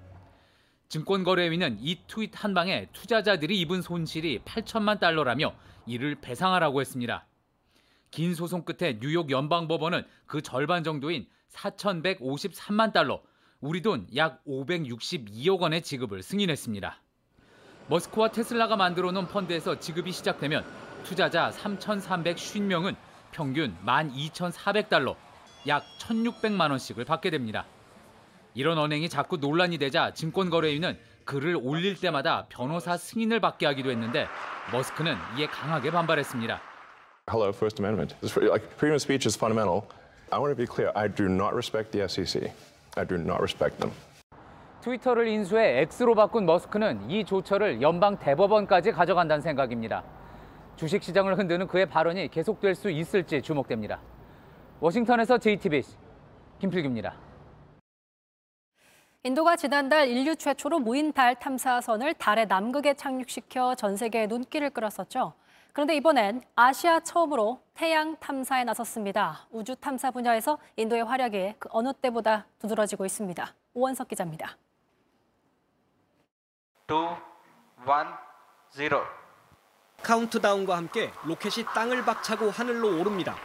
증권거래위는 0.89 1.77
이 1.81 1.97
트윗 2.07 2.31
한 2.35 2.53
방에 2.53 2.87
투자자들이 2.93 3.59
입은 3.61 3.81
손실이 3.81 4.39
8천만 4.45 4.99
달러라며 4.99 5.55
이를 5.85 6.15
배상하라고 6.15 6.81
했습니다. 6.81 7.25
긴 8.13 8.35
소송 8.35 8.63
끝에 8.63 8.99
뉴욕 8.99 9.31
연방 9.31 9.67
법원은 9.67 10.03
그 10.27 10.43
절반 10.43 10.83
정도인 10.83 11.25
4,153만 11.51 12.93
달러, 12.93 13.23
우리 13.59 13.81
돈 13.81 14.05
약 14.15 14.45
562억 14.45 15.59
원의 15.59 15.81
지급을 15.81 16.21
승인했습니다. 16.21 17.01
머스크와 17.87 18.29
테슬라가 18.29 18.75
만들어 18.75 19.11
놓은 19.11 19.27
펀드에서 19.29 19.79
지급이 19.79 20.11
시작되면 20.11 20.63
투자자 21.03 21.49
3,350명은 21.49 22.95
평균 23.31 23.75
12,400달러, 23.83 25.15
약 25.65 25.83
1,600만 25.97 26.69
원씩을 26.69 27.05
받게 27.05 27.31
됩니다. 27.31 27.65
이런 28.53 28.77
언행이 28.77 29.09
자꾸 29.09 29.37
논란이 29.37 29.79
되자 29.79 30.13
증권거래위는 30.13 30.99
글을 31.25 31.57
올릴 31.59 31.99
때마다 31.99 32.45
변호사 32.47 32.95
승인을 32.95 33.39
받게 33.39 33.65
하기도 33.65 33.89
했는데 33.89 34.27
머스크는 34.71 35.17
이에 35.39 35.47
강하게 35.47 35.89
반발했습니다. 35.89 36.72
Hello, 37.29 37.53
First 37.53 37.79
Amendment. 37.79 38.15
Like, 38.21 38.69
freedom 38.75 38.95
of 38.95 39.01
speech 39.01 39.25
is 39.25 39.37
fundamental. 39.37 39.87
I 40.29 40.39
want 40.39 40.51
to 40.51 40.57
be 40.57 40.67
clear. 40.67 40.91
I 40.93 41.07
do 41.07 41.29
not 41.29 41.55
respect 41.55 41.93
the 41.93 42.07
SEC. 42.09 42.51
I 42.97 43.05
do 43.05 43.17
not 43.17 43.39
respect 43.39 43.79
them. 43.79 43.93
트위터를 44.81 45.27
인수해 45.29 45.79
X로 45.87 46.15
바꾼 46.15 46.45
머스크는 46.45 47.09
이 47.09 47.23
조처를 47.23 47.81
연방 47.81 48.19
대법원까지 48.19 48.91
가져간다는 48.91 49.41
생각입니다. 49.41 50.03
주식 50.75 51.01
시장을 51.01 51.37
흔드는 51.39 51.67
그의 51.67 51.85
발언이 51.85 52.27
계속될 52.27 52.75
수 52.75 52.91
있을지 52.91 53.41
주목됩니다. 53.41 54.01
워싱턴에서 54.81 55.37
JTBC 55.37 55.95
김필규입니다. 56.59 57.15
인도가 59.23 59.55
지난달 59.55 60.09
인류 60.09 60.35
최초로 60.35 60.79
무인 60.79 61.13
달 61.13 61.39
탐사선을 61.39 62.15
달의 62.15 62.47
남극에 62.47 62.95
착륙시켜 62.95 63.75
전 63.75 63.95
세계에 63.95 64.27
눈길을 64.27 64.71
끌었었죠. 64.71 65.35
그런데 65.73 65.95
이번엔 65.95 66.43
아시아 66.55 66.99
처음으로 66.99 67.59
태양 67.73 68.15
탐사에 68.17 68.63
나섰습니다. 68.63 69.47
우주 69.49 69.75
탐사 69.75 70.11
분야에서 70.11 70.59
인도의 70.75 71.03
활약이 71.03 71.55
그 71.57 71.67
어느 71.71 71.91
때보다 71.93 72.45
두드러지고 72.59 73.05
있습니다. 73.07 73.55
오원석 73.73 74.07
기자입니다. 74.07 74.55
2, 76.87 76.93
1, 78.79 78.91
0. 78.91 79.03
카운트다운과 80.03 80.77
함께 80.77 81.11
로켓이 81.25 81.65
땅을 81.73 82.05
박차고 82.05 82.51
하늘로 82.51 82.99
오릅니다. 82.99 83.35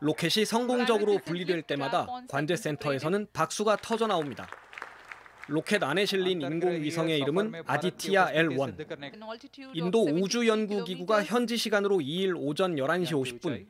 로켓이 0.00 0.46
성공적으로 0.46 1.18
분리될 1.18 1.62
때마다 1.62 2.06
관제센터에서는 2.30 3.26
박수가 3.34 3.76
터져 3.82 4.06
나옵니다. 4.06 4.46
로켓 5.50 5.82
안에 5.82 6.06
실린 6.06 6.40
인공위성의 6.42 7.18
이름은 7.18 7.64
아디티아 7.66 8.32
L1. 8.34 9.74
인도 9.74 10.04
우주연구기구가 10.04 11.24
현지 11.24 11.56
시간으로 11.56 11.96
2일 11.98 12.36
오전 12.36 12.76
11시 12.76 13.40
50분 13.40 13.66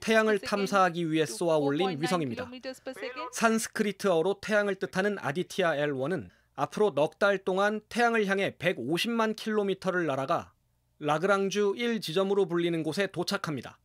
태양을 0.00 0.38
탐사하기 0.38 1.10
위해 1.10 1.26
쏘아 1.26 1.58
올린 1.58 2.00
위성입니다. 2.00 2.50
산스크리트어로 3.32 4.40
태양을 4.40 4.76
뜻하는 4.76 5.18
아디티아 5.18 5.76
L1은 5.76 6.30
앞으로 6.54 6.92
넉 6.94 7.18
달 7.18 7.36
동안 7.36 7.82
태양을 7.90 8.24
향해 8.26 8.54
150만 8.58 9.36
킬로미터를 9.36 10.06
날아가 10.06 10.52
라그랑주 10.98 11.74
1 11.76 12.00
지점으로 12.00 12.46
불리는 12.46 12.82
곳에 12.82 13.06
도착합니다. 13.06 13.78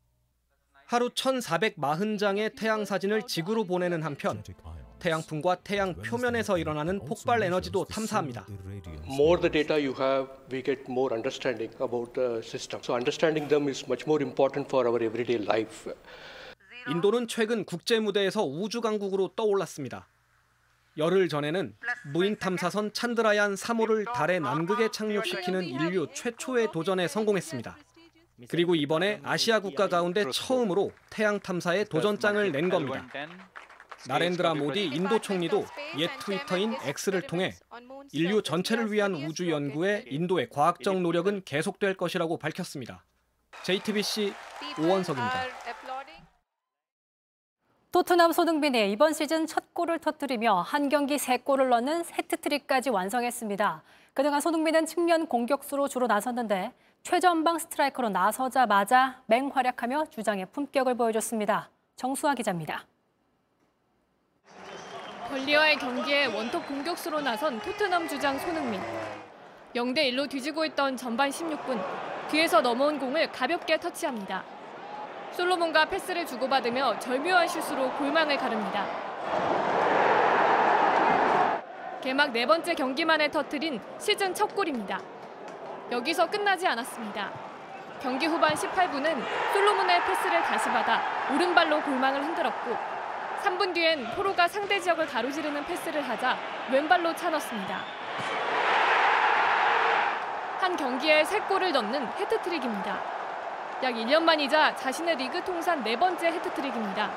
하루 0.86 1.10
1,440장의 1.10 2.56
태양 2.56 2.86
사진을 2.86 3.24
지구로 3.24 3.66
보내는 3.66 4.02
한편 4.02 4.42
태양풍과 5.04 5.56
태양 5.66 5.94
표면에서 5.96 6.58
일어나는 6.58 7.04
폭발 7.04 7.44
에너지도 7.44 7.84
탐사합니다. 7.84 8.46
more 9.06 9.42
the 9.42 9.52
data 9.52 9.76
you 9.76 9.94
have, 10.00 10.30
we 10.50 10.64
get 10.64 10.84
more 10.90 11.14
understanding 11.14 11.76
about 11.82 12.14
the 12.14 12.38
system. 12.38 12.82
So 12.82 12.94
understanding 12.94 13.50
them 13.50 13.68
is 13.68 13.84
much 13.86 14.06
more 14.08 14.24
important 14.24 14.70
for 14.70 14.88
our 14.88 15.04
everyday 15.04 15.44
life. 15.44 15.94
인도는 16.90 17.28
최근 17.28 17.66
국제 17.66 18.00
무대에서 18.00 18.46
우주 18.46 18.80
강국으로 18.80 19.32
떠올랐습니다. 19.36 20.08
열흘 20.98 21.28
전에는 21.28 21.76
무인 22.14 22.38
탐사선 22.38 22.94
찬드라얀 22.94 23.56
3호를 23.56 24.14
달의 24.14 24.40
남극에 24.40 24.90
착륙시키는 24.92 25.66
인류 25.66 26.08
최초의 26.14 26.72
도전에 26.72 27.10
성공했습니다. 27.10 27.78
그리고 28.48 28.76
이번에 28.76 29.20
아시아 29.24 29.60
국가 29.60 29.88
가운데 29.88 30.26
처음으로 30.32 30.92
태양 31.10 31.39
탐사에 31.39 31.86
도전장을 31.86 32.52
낸 32.52 32.70
겁니다. 32.70 33.08
나렌드라 34.08 34.54
모디 34.54 34.86
인도 34.86 35.20
총리도 35.20 35.66
옛 35.98 36.10
트위터인 36.20 36.76
X를 36.82 37.22
통해 37.22 37.54
인류 38.12 38.42
전체를 38.42 38.92
위한 38.92 39.13
우주 39.13 39.50
연구에 39.50 40.06
인도의 40.08 40.50
과학적 40.50 41.02
노력은 41.02 41.44
계속될 41.46 41.96
것이라고 41.96 42.38
밝혔습니다. 42.38 43.06
JTBC 43.63 44.34
오원석입니다. 44.80 45.44
토트넘 47.92 48.32
손흥민이 48.32 48.92
이번 48.92 49.13
시즌 49.13 49.46
첫 49.46 49.74
골을 49.74 50.00
터뜨리며 50.00 50.62
한 50.62 50.89
경기 50.89 51.20
세 51.20 51.38
골을 51.38 51.70
넣는 51.70 52.04
해트트릭까지 52.06 52.89
완성했습니다. 52.89 53.84
그동안 54.16 54.42
손흥민은 54.42 54.88
측면 54.88 55.28
공격수로 55.28 55.88
주로 55.88 56.08
나섰는데 56.08 56.74
최전방 57.04 57.60
스트라이커로 57.60 58.10
나서자마자 58.10 59.22
맹활약하며 59.28 60.06
주장의 60.10 60.48
품격을 60.48 60.96
보여줬습니다. 60.96 61.70
정수아 61.96 62.34
기자입니다. 62.34 62.88
벌리와의 65.34 65.78
경기에 65.78 66.28
원톱 66.28 66.67
공격수로 66.67 67.19
나선 67.22 67.60
토트넘 67.60 68.08
주장 68.08 68.38
손흥민. 68.38 68.80
0대 69.74 70.12
1로 70.12 70.30
뒤지고 70.30 70.63
있던 70.65 70.96
전반 70.96 71.32
16분 71.32 71.84
뒤에서 72.30 72.62
넘어온 72.62 73.00
공을 73.00 73.32
가볍게 73.32 73.80
터치합니다. 73.80 74.43
솔로몬과 75.32 75.86
패스를 75.86 76.28
주고받으며 76.28 77.00
절묘한 77.00 77.48
슛으로 77.48 77.91
골망을 77.93 78.38
가릅니다. 78.38 78.86
개막 82.04 82.32
네 82.32 82.46
번째 82.46 82.76
경기만에 82.76 83.32
터뜨린 83.32 83.82
시즌 83.98 84.36
첫 84.36 84.54
골입니다. 84.54 85.02
여기서 85.91 86.30
끝나지 86.30 86.67
않았습니다. 86.67 87.32
경기 88.00 88.28
후반 88.28 88.54
18분은 88.54 89.24
솔로몬의 89.54 90.06
패스를 90.06 90.43
다시 90.43 90.69
받아 90.69 91.02
오른발로 91.34 91.82
골망을 91.82 92.24
흔들었고 92.24 92.92
3분 93.43 93.73
뒤엔 93.73 94.15
포로가 94.15 94.47
상대 94.47 94.79
지역을 94.79 95.06
가로지르는 95.06 95.65
패스를 95.65 96.01
하자 96.01 96.38
왼발로 96.71 97.13
차넣습니다. 97.13 97.82
한 100.62 100.77
경기에 100.77 101.23
3골을 101.23 101.73
넣는 101.73 102.08
해트트릭입니다. 102.19 103.01
약 103.84 103.93
1년 103.93 104.23
만이자 104.23 104.77
자신의 104.77 105.17
리그 105.17 105.43
통산 105.43 105.84
네 105.84 105.99
번째 105.99 106.27
해트트릭입니다. 106.27 107.12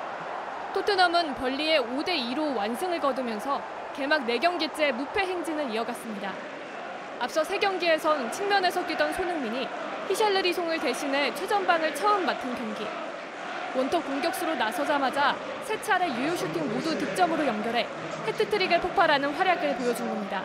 토트넘은 0.75 1.37
번리에 1.37 1.81
5대 1.81 2.09
2로 2.09 2.57
완승을 2.57 2.99
거두면서 2.99 3.63
개막 3.95 4.27
4경기째 4.27 4.91
무패 4.93 5.21
행진을 5.21 5.71
이어갔습니다. 5.71 6.33
앞서 7.21 7.43
3경기에선 7.43 8.33
측면에서 8.33 8.85
뛰던 8.85 9.13
손흥민이 9.13 9.69
히샬르리송을 10.09 10.81
대신해 10.81 11.33
최전방을 11.37 11.95
처음 11.95 12.27
맡은 12.27 12.53
경기. 12.57 13.06
원톱 13.75 14.05
공격수로 14.07 14.55
나서자마자 14.55 15.35
세 15.65 15.81
차례 15.81 16.09
유효 16.09 16.37
슈팅 16.37 16.69
모두 16.73 16.97
득점으로 16.97 17.47
연결해 17.47 17.87
해트트릭을 18.27 18.81
폭발하는 18.81 19.31
활약을 19.31 19.77
보여준 19.77 20.09
겁니다. 20.09 20.45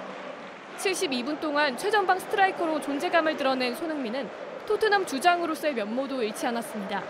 72분 0.78 1.40
동안 1.40 1.78
최전방 1.78 2.18
스트라이커로 2.20 2.82
존재감을 2.82 3.38
드러낸 3.38 3.76
손흥민은 3.76 4.30
토트넘 4.66 5.06
주장으로서의 5.06 5.76
면모도 5.76 6.24
잃지 6.24 6.48
않았습니다. 6.48 7.04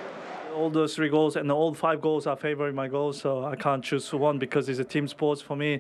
All 0.54 0.72
those 0.72 0.94
three 0.94 1.10
goals 1.10 1.38
and 1.38 1.50
all 1.52 1.74
five 1.74 2.02
goals 2.02 2.28
are 2.28 2.38
favoring 2.38 2.76
my 2.76 2.90
goals, 2.90 3.22
so 3.22 3.46
I 3.46 3.56
can't 3.56 3.82
choose 3.82 4.14
one 4.14 4.38
because 4.38 4.68
it's 4.68 4.82
a 4.82 4.88
team 4.88 5.08
sport 5.08 5.42
for 5.42 5.56
me. 5.58 5.80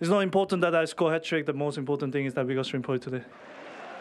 It's 0.00 0.08
not 0.08 0.22
important 0.22 0.62
that 0.62 0.74
I 0.74 0.86
score 0.86 1.12
hat 1.12 1.24
trick. 1.24 1.44
The 1.44 1.52
most 1.52 1.76
important 1.76 2.12
thing 2.12 2.24
is 2.24 2.32
that 2.34 2.46
we 2.46 2.54
got 2.54 2.66
three 2.66 2.80
points 2.80 3.04
today. 3.04 3.24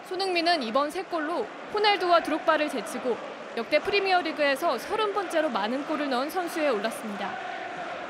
손흥민은 0.08 0.64
이번 0.64 0.90
세 0.90 1.04
골로 1.04 1.46
호날두와 1.74 2.24
드록바를 2.24 2.70
제치고 2.70 3.18
역대 3.58 3.80
프리미어리그에서 3.80 4.76
30번째로 4.78 5.50
많은 5.50 5.86
골을 5.88 6.10
넣은 6.10 6.30
선수에 6.30 6.70
올랐습니다. 6.70 7.32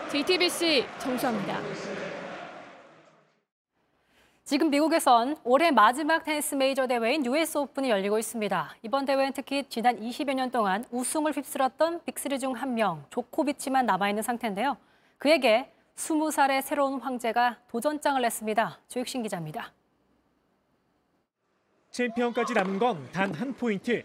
JTBC 0.09 0.85
정수아입니다. 0.99 1.59
지금 4.43 4.69
미국에선 4.69 5.35
올해 5.43 5.71
마지막 5.71 6.23
테니스 6.23 6.55
메이저 6.55 6.85
대회인 6.87 7.25
US 7.25 7.57
오픈이 7.57 7.89
열리고 7.89 8.17
있습니다. 8.19 8.75
이번 8.83 9.05
대회는 9.05 9.33
특히 9.33 9.63
지난 9.69 9.99
20여 9.99 10.33
년 10.33 10.51
동안 10.51 10.85
우승을 10.91 11.33
휩쓸었던 11.33 12.01
빅3 12.01 12.39
중 12.39 12.53
한 12.53 12.73
명, 12.75 13.03
조코비치만 13.09 13.85
남아있는 13.85 14.23
상태인데요. 14.23 14.77
그에게 15.17 15.71
20살의 15.95 16.61
새로운 16.61 16.99
황제가 17.01 17.57
도전장을 17.69 18.21
냈습니다. 18.21 18.79
조익신 18.87 19.23
기자입니다. 19.23 19.71
챔피언까지 21.91 22.53
남은 22.53 22.79
건 22.79 23.09
단 23.11 23.33
한 23.33 23.53
포인트. 23.53 24.03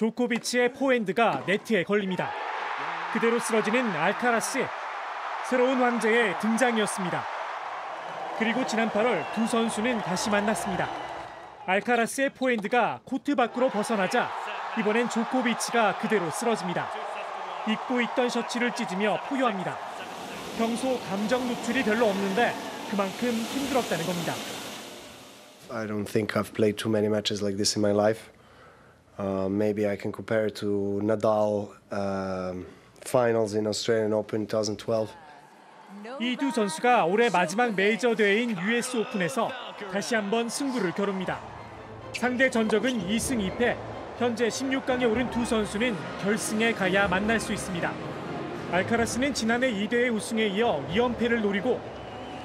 조코비치의 0.00 0.72
포핸드가 0.72 1.44
네트에 1.46 1.84
걸립니다. 1.84 2.30
그대로 3.12 3.38
쓰러지는 3.38 3.84
알카라스. 3.90 4.64
새로운 5.46 5.76
황제의 5.76 6.40
등장이었습니다. 6.40 7.22
그리고 8.38 8.64
지난 8.66 8.88
8월 8.88 9.30
두 9.34 9.46
선수는 9.46 9.98
다시 9.98 10.30
만났습니다. 10.30 10.88
알카라스의 11.66 12.30
포핸드가 12.30 13.00
코트 13.04 13.34
밖으로 13.34 13.68
벗어나자 13.68 14.30
이번엔 14.78 15.10
조코비치가 15.10 15.98
그대로 15.98 16.30
쓰러집니다. 16.30 16.88
입고 17.68 18.00
있던 18.00 18.30
셔츠를 18.30 18.74
찢으며 18.74 19.20
포효합니다. 19.28 19.76
평소 20.56 20.98
감정 21.10 21.46
노출이 21.46 21.84
별로 21.84 22.06
없는데 22.06 22.54
그만큼 22.90 23.32
힘들었다는 23.32 24.06
겁니다. 24.06 24.32
I 25.68 25.86
don't 25.86 26.06
think 26.06 26.40
I've 26.40 26.54
played 26.54 26.78
too 26.78 26.90
many 26.90 27.08
matches 27.08 27.42
like 27.42 27.58
this 27.58 27.76
in 27.76 27.84
my 27.84 27.92
life. 27.92 28.29
Uh, 29.20 29.48
maybe 29.50 29.86
I 29.86 29.96
can 29.96 30.12
compare 30.12 30.46
it 30.46 30.54
to 30.56 30.98
Nadal 31.04 31.68
um, 31.92 32.64
finals 33.02 33.54
in 33.54 33.66
Australian 33.66 34.14
Open 34.14 34.46
2012. 34.46 35.08
이 36.20 36.36
두 36.38 36.50
선수가 36.50 37.04
올해 37.04 37.28
마지막 37.28 37.74
메이저 37.74 38.14
대회인 38.14 38.56
US 38.56 38.96
오픈에서 38.96 39.50
다시 39.92 40.14
한번 40.14 40.48
승부를 40.48 40.92
겨룹니다. 40.92 41.38
상대 42.16 42.48
전적은 42.48 43.06
2승 43.08 43.50
2패. 43.58 43.76
현재 44.18 44.48
16강에 44.48 45.10
오른 45.10 45.30
두 45.30 45.44
선수는 45.44 45.94
결승에 46.22 46.72
가야 46.72 47.06
만날 47.06 47.38
수 47.38 47.52
있습니다. 47.52 47.92
알카라스는 48.72 49.34
지난해 49.34 49.70
2대회 49.70 50.14
우승에 50.14 50.46
이어 50.46 50.82
2연패를 50.92 51.42
노리고 51.42 51.78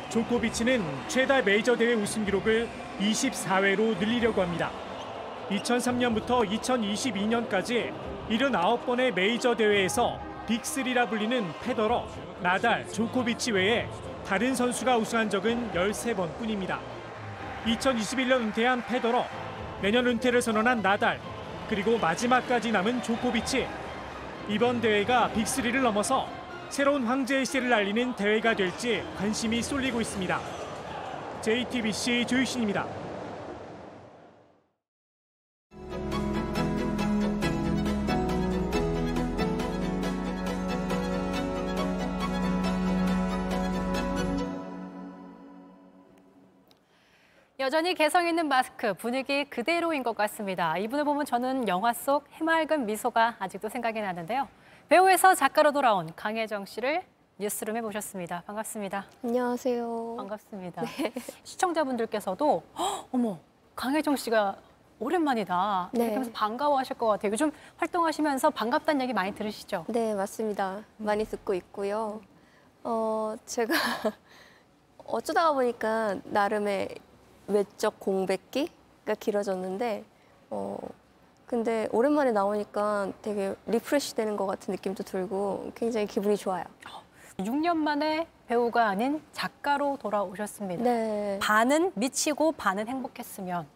조코비치는 0.10 0.82
최다 1.08 1.44
메이저 1.44 1.78
대회 1.78 1.94
우승 1.94 2.26
기록을 2.26 2.68
24회로 3.00 3.98
늘리려고 3.98 4.42
합니다. 4.42 4.72
2003년부터 5.50 6.48
2022년까지 6.60 7.94
79번의 8.30 9.14
메이저 9.14 9.56
대회에서 9.56 10.20
빅3라 10.48 11.10
불리는 11.10 11.52
페더러, 11.64 12.08
나달, 12.42 12.88
조코비치 12.90 13.52
외에 13.52 13.88
다른 14.26 14.56
선수가 14.56 14.98
우승한 14.98 15.30
적은 15.30 15.72
13번 15.72 16.36
뿐입니다. 16.38 16.80
2021년 17.66 18.42
은퇴한 18.42 18.86
페더러, 18.86 19.26
내년 19.82 20.08
은퇴를 20.08 20.42
선언한 20.42 20.82
나달, 20.82 21.20
그리고 21.70 21.98
마지막까지 21.98 22.72
남은 22.72 23.02
조코비치. 23.04 23.68
이번 24.50 24.82
대회가 24.82 25.30
빅3를 25.34 25.82
넘어서 25.82 26.28
새로운 26.70 27.06
황제의 27.06 27.46
시를 27.46 27.74
알리는 27.74 28.16
대회가 28.16 28.56
될지 28.56 29.04
관심이 29.18 29.62
쏠리고 29.62 30.02
있습니다. 30.02 30.40
JTBC 31.42 32.26
조유신입니다. 32.28 33.05
여전히 47.66 47.96
개성 47.96 48.28
있는 48.28 48.48
마스크, 48.48 48.94
분위기 48.94 49.44
그대로인 49.46 50.04
것 50.04 50.16
같습니다. 50.16 50.78
이분을 50.78 51.04
보면 51.04 51.26
저는 51.26 51.68
영화 51.68 51.94
속 51.94 52.26
해맑은 52.34 52.86
미소가 52.86 53.38
아직도 53.40 53.70
생각이 53.70 54.00
나는데요. 54.02 54.48
배우에서 54.88 55.34
작가로 55.34 55.72
돌아온 55.72 56.08
강혜정 56.16 56.66
씨를 56.66 57.02
뉴스룸에 57.40 57.82
모셨습니다. 57.82 58.44
반갑습니다. 58.46 59.06
안녕하세요. 59.24 60.14
반갑습니다. 60.16 60.84
시청자분들께서도 61.44 62.62
"헉, 62.78 63.08
어머 63.12 63.40
강혜정 63.76 64.16
씨가 64.16 64.58
오랜만이다. 65.00 65.90
네. 65.94 66.02
이렇게 66.02 66.14
하면서 66.18 66.32
반가워하실 66.34 67.00
것 67.00 67.08
같아요. 67.08 67.32
요즘 67.32 67.52
활동하시면서 67.78 68.52
반갑다는 68.52 69.02
얘기 69.02 69.12
많이 69.14 69.34
들으시죠? 69.34 69.86
네, 69.88 70.14
맞습니다. 70.14 70.84
많이 70.98 71.26
듣고 71.26 71.56
있고요. 71.56 72.22
어, 72.84 73.36
제가 73.48 73.74
어쩌다가 75.08 75.52
보니까 75.54 76.18
나름의 76.26 76.90
외적 77.48 78.00
공백기가 78.00 79.16
길어졌는데, 79.20 80.04
어, 80.50 80.78
근데 81.46 81.88
오랜만에 81.92 82.32
나오니까 82.32 83.12
되게 83.22 83.56
refresh 83.68 84.16
되는 84.16 84.36
것 84.36 84.46
같은 84.48 84.72
느낌도 84.72 85.04
들고 85.04 85.72
굉장히 85.76 86.08
기분이 86.08 86.38
좋아요. 86.38 86.64
6년 87.38 87.78
만에 87.78 88.28
배우가 88.48 88.88
아닌 88.88 89.22
작가로 89.34 89.98
돌아오셨습니다. 89.98 90.84
네. 90.84 91.40
반은 91.42 91.92
미치고 91.96 92.54
반은 92.54 92.88
행복했으면 92.88 93.68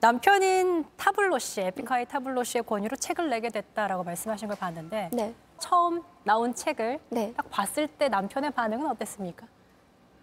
남편인 0.00 0.86
타블로 0.96 1.38
씨, 1.38 1.60
에픽하이 1.60 2.06
타블로 2.06 2.44
씨의 2.44 2.64
권유로 2.64 2.96
책을 2.96 3.28
내게 3.28 3.50
됐다라고 3.50 4.02
말씀하신 4.04 4.48
걸 4.48 4.56
봤는데 4.56 5.10
네. 5.12 5.34
처음 5.58 6.02
나온 6.24 6.54
책을 6.54 6.98
딱 7.36 7.50
봤을 7.50 7.86
때 7.86 8.08
남편의 8.08 8.52
반응은 8.52 8.88
어땠습니까? 8.90 9.46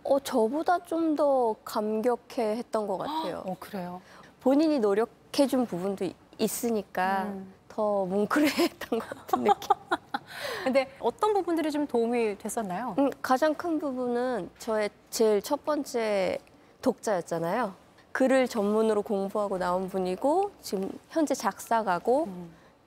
어, 0.09 0.19
저보다 0.19 0.79
좀 0.79 1.15
더 1.15 1.55
감격해 1.63 2.57
했던 2.57 2.85
것 2.87 2.97
같아요. 2.99 3.43
어, 3.45 3.55
그래요? 3.59 4.01
본인이 4.41 4.77
노력해준 4.79 5.65
부분도 5.65 6.05
이- 6.05 6.13
있으니까 6.37 7.23
음. 7.23 7.51
더 7.67 8.05
뭉클해 8.05 8.47
했던 8.63 8.99
것 8.99 9.09
같은 9.09 9.43
느낌. 9.43 9.69
근데 10.63 10.87
어떤 10.99 11.33
부분들이 11.33 11.71
좀 11.71 11.87
도움이 11.87 12.37
됐었나요? 12.37 12.95
음, 12.99 13.09
가장 13.21 13.53
큰 13.55 13.79
부분은 13.79 14.49
저의 14.59 14.89
제일 15.09 15.41
첫 15.41 15.65
번째 15.65 16.37
독자였잖아요. 16.81 17.73
글을 18.11 18.47
전문으로 18.47 19.01
공부하고 19.01 19.57
나온 19.57 19.89
분이고 19.89 20.51
지금 20.61 20.89
현재 21.09 21.33
작사가고 21.33 22.27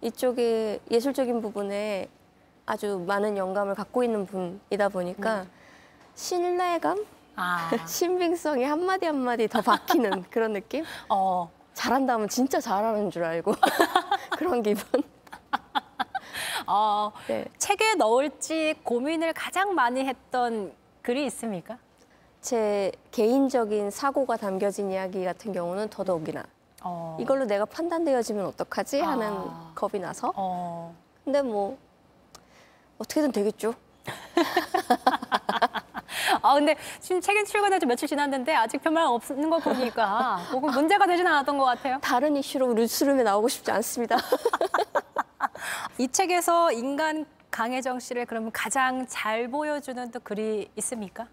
이쪽에 0.02 0.80
예술적인 0.90 1.40
부분에 1.40 2.08
아주 2.66 3.02
많은 3.06 3.36
영감을 3.36 3.74
갖고 3.74 4.02
있는 4.04 4.26
분이다 4.26 4.88
보니까 4.90 5.46
신뢰감, 6.14 7.04
아. 7.36 7.70
신빙성이 7.86 8.64
한마디 8.64 9.06
한마디 9.06 9.48
더 9.48 9.60
박히는 9.60 10.24
그런 10.30 10.52
느낌? 10.52 10.84
어. 11.08 11.50
잘한다면 11.74 12.28
진짜 12.28 12.60
잘하는 12.60 13.10
줄 13.10 13.24
알고 13.24 13.54
그런 14.36 14.62
기분. 14.62 15.02
어, 16.66 17.10
네. 17.26 17.46
책에 17.58 17.94
넣을지 17.94 18.74
고민을 18.84 19.32
가장 19.32 19.74
많이 19.74 20.04
했던 20.04 20.72
글이 21.02 21.24
있습니까? 21.26 21.78
제 22.40 22.92
개인적인 23.10 23.90
사고가 23.90 24.36
담겨진 24.36 24.90
이야기 24.90 25.24
같은 25.24 25.52
경우는 25.52 25.88
더더욱이나 25.88 26.44
어. 26.82 27.16
이걸로 27.20 27.44
내가 27.44 27.64
판단되어지면 27.64 28.46
어떡하지 28.46 29.00
하는 29.00 29.26
아. 29.28 29.72
겁이 29.74 30.00
나서 30.00 30.32
어. 30.36 30.94
근데 31.24 31.42
뭐 31.42 31.76
어떻게든 32.98 33.32
되겠죠 33.32 33.74
아 36.42 36.54
근데 36.54 36.76
지금 37.00 37.20
책이 37.20 37.44
출간한 37.44 37.78
지 37.78 37.86
며칠 37.86 38.08
지났는데 38.08 38.54
아직 38.54 38.82
별말 38.82 39.04
없는 39.04 39.48
거 39.50 39.58
보니까 39.58 40.36
혹은 40.52 40.70
문제가 40.70 41.06
되진 41.06 41.26
않았던 41.26 41.58
것 41.58 41.64
같아요. 41.64 41.98
다른 42.00 42.36
이슈로 42.36 42.74
뉴스룸에 42.74 43.22
나오고 43.22 43.48
싶지 43.48 43.70
않습니다 43.70 44.16
이 45.98 46.08
책에서 46.08 46.72
인간 46.72 47.26
강혜정 47.50 47.98
씨를 47.98 48.26
그러면 48.26 48.50
가장 48.52 49.06
잘 49.08 49.48
보여주는 49.48 50.10
또 50.10 50.20
글이 50.20 50.70
있습니까? 50.76 51.26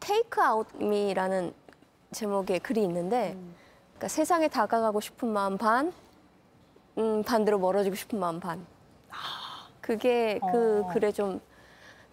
Take 0.00 0.42
Out 0.42 0.66
Me라는 0.76 1.54
제목의 2.12 2.60
글이 2.60 2.82
있는데 2.82 3.36
그러니까 3.94 4.08
세상에 4.08 4.48
다가가고 4.48 5.00
싶은 5.00 5.28
마음 5.28 5.56
반 5.56 5.92
음, 6.98 7.22
반대로 7.22 7.58
멀어지고 7.58 7.96
싶은 7.96 8.18
마음 8.20 8.38
반 8.38 8.66
그게 9.80 10.38
그 10.52 10.82
어. 10.84 10.92
글에 10.92 11.10
좀 11.10 11.40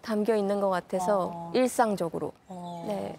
담겨 0.02 0.34
있는 0.34 0.60
것 0.60 0.70
같아서 0.70 1.30
어. 1.32 1.52
일상적으로 1.54 2.32
어. 2.48 2.84
네. 2.86 3.18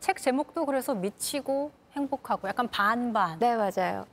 책 0.00 0.18
제목도 0.18 0.66
그래서 0.66 0.94
미치고 0.94 1.70
행복하고 1.92 2.48
약간 2.48 2.68
반반. 2.68 3.38
네 3.38 3.56
맞아요. 3.56 4.06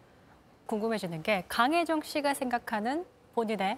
궁금해지는 0.66 1.22
게 1.24 1.44
강혜정 1.50 2.02
씨가 2.02 2.34
생각하는 2.34 3.06
본인의 3.34 3.78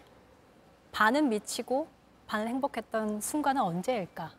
반은 0.92 1.30
미치고 1.30 1.88
반은 2.28 2.48
행복했던 2.48 3.20
순간은 3.22 3.62
언제일까? 3.62 4.32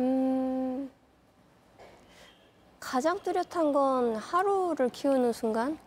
음, 0.00 0.90
가장 2.78 3.20
뚜렷한 3.22 3.72
건 3.72 4.16
하루를 4.16 4.88
키우는 4.90 5.32
순간. 5.32 5.78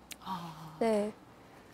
네. 0.80 1.12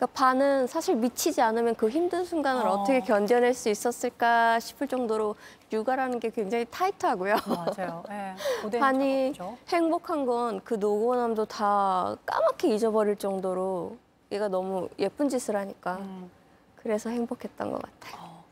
그러니까 0.02 0.06
반은 0.14 0.66
사실 0.66 0.96
미치지 0.96 1.40
않으면 1.42 1.76
그 1.76 1.88
힘든 1.88 2.24
순간을 2.24 2.66
어. 2.66 2.72
어. 2.72 2.84
떻게 2.84 3.00
견뎌낼 3.00 3.54
수 3.54 3.68
있었을까 3.68 4.58
싶을 4.58 4.88
정도로 4.88 5.36
육아라는 5.72 6.18
게 6.18 6.30
굉장히 6.30 6.64
타이트하고요. 6.70 7.36
맞아요. 7.46 8.02
예, 8.10 8.34
고된 8.62 8.80
반이. 8.80 9.32
행복한 9.68 10.26
건 10.26 10.60
그 10.64 10.74
노곤함도 10.74 11.44
다 11.44 12.16
까맣게 12.26 12.74
잊어버릴 12.74 13.16
정도로 13.16 13.96
얘가 14.32 14.48
너무 14.48 14.88
예쁜 14.98 15.28
짓을 15.28 15.54
하니까 15.56 15.96
음. 15.98 16.30
그래서 16.76 17.08
행복했던 17.10 17.70
것 17.70 17.80
같아요. 17.80 18.42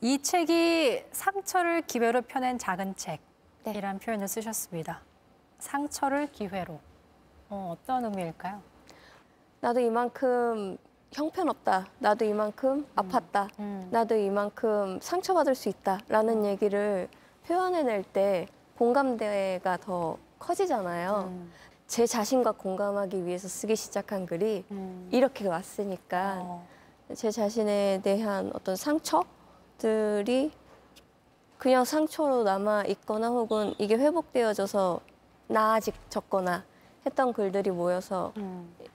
이 0.00 0.20
책이 0.20 1.04
상처를 1.12 1.82
기회로 1.82 2.22
펴낸 2.22 2.58
작은 2.58 2.94
네. 2.94 3.18
책이라는 3.64 4.00
표현을 4.00 4.26
쓰셨습니다. 4.26 5.02
상처를 5.58 6.32
기회로. 6.32 6.80
어, 7.48 7.76
어떤 7.78 8.04
의미일까요? 8.06 8.69
나도 9.60 9.80
이만큼 9.80 10.78
형편없다. 11.12 11.86
나도 11.98 12.24
이만큼 12.24 12.86
아팠다. 12.96 13.48
나도 13.90 14.16
이만큼 14.16 14.98
상처받을 15.02 15.54
수 15.54 15.68
있다 15.68 15.98
라는 16.08 16.44
얘기를 16.44 17.08
표현해낼 17.46 18.04
때 18.04 18.46
공감대가 18.78 19.76
더 19.78 20.16
커지잖아요. 20.38 21.32
제 21.86 22.06
자신과 22.06 22.52
공감하기 22.52 23.26
위해서 23.26 23.48
쓰기 23.48 23.74
시작한 23.76 24.24
글이 24.24 24.64
이렇게 25.10 25.46
왔으니까 25.48 26.60
제 27.14 27.30
자신에 27.30 28.00
대한 28.04 28.50
어떤 28.54 28.76
상처들이 28.76 30.52
그냥 31.58 31.84
상처로 31.84 32.44
남아 32.44 32.84
있거나 32.86 33.28
혹은 33.28 33.74
이게 33.78 33.96
회복되어져서 33.96 35.00
나아졌거나 35.48 36.64
했던 37.06 37.32
글들이 37.32 37.70
모여서 37.70 38.32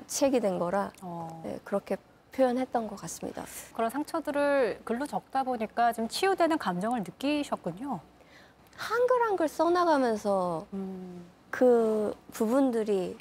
책이 0.08 0.40
된 0.40 0.60
거라 0.60 0.92
네, 1.44 1.60
그렇게 1.64 1.98
표현했던 2.32 2.88
것 2.88 2.98
같습니다. 2.98 3.46
그런 3.74 3.90
상처들을 3.90 4.82
글로 4.84 5.06
적다 5.06 5.44
보니까 5.44 5.94
좀 5.94 6.08
치유되는 6.08 6.58
감정을 6.58 7.00
느끼셨군요. 7.00 8.00
한글 8.76 9.22
한글 9.24 9.48
써나가면서 9.48 10.66
그 11.50 12.14
부분들이 12.32 13.18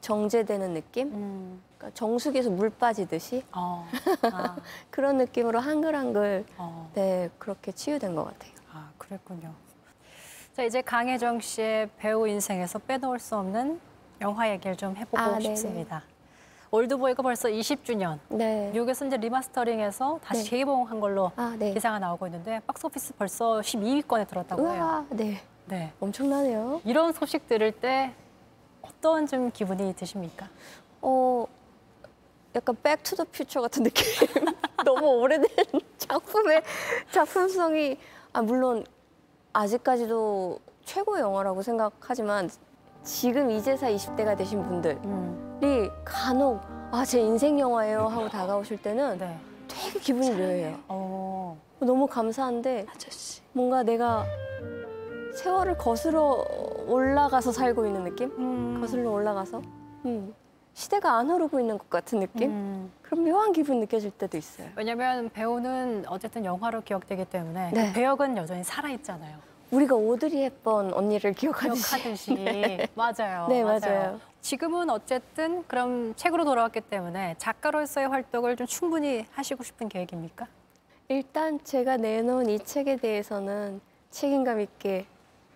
정제되는 0.00 0.74
느낌? 0.74 1.60
그러니까 1.78 1.90
정수기에서 1.94 2.50
물 2.50 2.70
빠지듯이 2.70 3.42
아. 3.52 3.86
그런 4.90 5.16
느낌으로 5.18 5.60
한 5.60 5.75
글 5.75 5.94
한 5.94 6.15
글 6.15 6.44
어. 6.58 6.90
네 6.94 7.30
그렇게 7.38 7.72
치유된 7.72 8.14
것 8.14 8.24
같아요. 8.24 8.52
아, 8.72 8.90
그랬군요. 8.98 9.54
자, 10.54 10.62
이제 10.62 10.82
강혜정 10.82 11.40
씨의 11.40 11.90
배우 11.96 12.28
인생에서 12.28 12.78
빼놓을 12.80 13.18
수 13.18 13.36
없는 13.36 13.80
영화 14.20 14.50
얘기를 14.50 14.76
좀 14.76 14.96
해보고 14.96 15.18
아. 15.18 15.40
싶습니다. 15.40 16.02
올드보이가 16.70 17.22
벌써 17.22 17.48
20주년. 17.48 18.18
네. 18.28 18.70
미국에서 18.72 19.06
이제 19.06 19.16
리마스터링해서 19.16 20.18
다시 20.24 20.42
네. 20.42 20.50
재개봉한 20.50 20.98
걸로 20.98 21.30
아, 21.36 21.54
네. 21.56 21.72
기사가 21.72 22.00
나오고 22.00 22.26
있는데 22.26 22.60
박스오피스 22.66 23.14
벌써 23.14 23.60
12위권에 23.60 24.26
들었다고 24.26 24.68
해요. 24.72 24.82
우와, 24.82 25.06
네. 25.10 25.40
네. 25.66 25.92
엄청나네요. 26.00 26.80
이런 26.84 27.12
소식 27.12 27.46
들을 27.46 27.70
때 27.70 28.12
어떤 28.82 29.26
좀 29.26 29.52
기분이 29.52 29.94
드십니까? 29.94 30.48
어, 31.00 31.46
약간 32.56 32.76
Back 32.82 33.01
to 33.01 33.10
the 33.10 33.24
Future 33.30 33.60
같은 33.60 33.84
느낌. 33.84 34.04
너무 34.84 35.06
오래된 35.06 35.46
작품의 35.98 36.62
작품성이 37.12 37.98
아 38.32 38.42
물론 38.42 38.84
아직까지도 39.52 40.58
최고 40.84 41.16
의 41.16 41.22
영화라고 41.22 41.62
생각하지만 41.62 42.50
지금 43.04 43.50
이제사 43.50 43.88
20대가 43.90 44.36
되신 44.36 44.62
분들이 44.62 44.98
간혹 46.04 46.60
아 46.90 47.04
제 47.04 47.20
인생 47.20 47.58
영화예요 47.58 48.06
하고 48.06 48.28
다가오실 48.28 48.80
때는 48.80 49.18
되게 49.18 49.98
기분이 50.00 50.30
묘해요. 50.30 50.78
어. 50.88 51.56
너무 51.80 52.06
감사한데 52.06 52.86
뭔가 53.52 53.82
내가 53.82 54.24
세월을 55.34 55.76
거슬러 55.76 56.44
올라가서 56.86 57.50
살고 57.52 57.84
있는 57.86 58.04
느낌? 58.04 58.80
거슬러 58.80 59.10
올라가서 59.10 59.60
음. 60.04 60.32
시대가 60.72 61.18
안 61.18 61.30
흐르고 61.30 61.58
있는 61.60 61.78
것 61.78 61.90
같은 61.90 62.20
느낌? 62.20 62.90
그런 63.02 63.24
묘한 63.24 63.52
기분 63.52 63.80
느껴질 63.80 64.12
때도 64.12 64.36
있어요. 64.36 64.68
왜냐면 64.76 65.28
배우는 65.30 66.04
어쨌든 66.08 66.44
영화로 66.44 66.82
기억되기 66.82 67.24
때문에 67.26 67.70
네. 67.72 67.88
그 67.88 67.92
배역은 67.94 68.36
여전히 68.36 68.62
살아있잖아요. 68.64 69.36
우리가 69.74 69.96
오드리 69.96 70.42
헵번 70.44 70.94
언니를 70.94 71.32
기억하듯이. 71.32 71.96
기억하듯이. 71.96 72.34
네. 72.34 72.86
맞아요. 72.94 73.48
네, 73.48 73.64
맞아요. 73.64 74.20
지금은 74.40 74.88
어쨌든 74.90 75.64
그럼 75.66 76.14
책으로 76.14 76.44
돌아왔기 76.44 76.82
때문에 76.82 77.34
작가로서의 77.38 78.08
활동을 78.08 78.56
좀 78.56 78.66
충분히 78.66 79.24
하시고 79.32 79.64
싶은 79.64 79.88
계획입니까? 79.88 80.46
일단 81.08 81.62
제가 81.64 81.96
내놓은 81.96 82.48
이 82.50 82.58
책에 82.60 82.96
대해서는 82.96 83.80
책임감 84.10 84.60
있게 84.60 85.06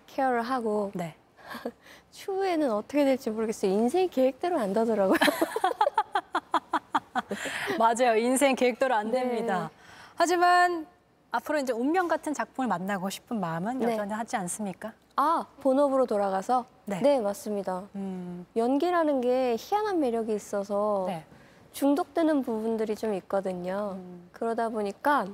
케어를 0.07 0.41
하고 0.41 0.91
네. 0.93 1.15
추후에는 2.11 2.71
어떻게 2.71 3.05
될지 3.05 3.29
모르겠어요. 3.29 3.71
인생 3.71 4.09
계획대로 4.09 4.59
안 4.59 4.73
되더라고요. 4.73 5.17
맞아요. 7.79 8.17
인생 8.17 8.55
계획대로 8.55 8.93
안 8.93 9.11
네. 9.11 9.21
됩니다. 9.21 9.69
하지만 10.15 10.85
앞으로 11.31 11.59
이제 11.59 11.73
운명 11.73 12.07
같은 12.07 12.33
작품을 12.33 12.67
만나고 12.67 13.09
싶은 13.09 13.39
마음은 13.39 13.79
네. 13.79 13.91
여전히 13.93 14.13
하지 14.13 14.35
않습니까? 14.37 14.93
아, 15.15 15.45
본업으로 15.59 16.05
돌아가서? 16.05 16.65
네. 16.85 17.19
맞습니다. 17.19 17.83
음. 17.95 18.45
연기라는 18.55 19.21
게 19.21 19.55
희한한 19.59 19.99
매력이 19.99 20.33
있어서 20.33 21.03
네. 21.07 21.25
중독되는 21.71 22.41
부분들이 22.41 22.95
좀 22.95 23.13
있거든요. 23.15 23.95
음. 23.97 24.29
그러다 24.31 24.69
보니까 24.69 25.27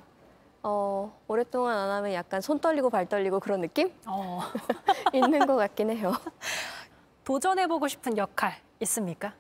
어, 0.64 1.16
오랫동안 1.28 1.78
안 1.78 1.92
하면 1.92 2.14
약간 2.14 2.42
손 2.42 2.60
떨리고 2.60 2.90
발 2.90 3.08
떨리고 3.08 3.40
그런 3.40 3.62
느낌? 3.62 3.94
어. 4.08 4.42
있는 5.14 5.46
것 5.46 5.56
같긴 5.56 5.92
해요. 5.92 6.14
도전해보고 7.24 7.88
싶은 7.88 8.18
역할 8.18 8.56
있습니까? 8.82 9.34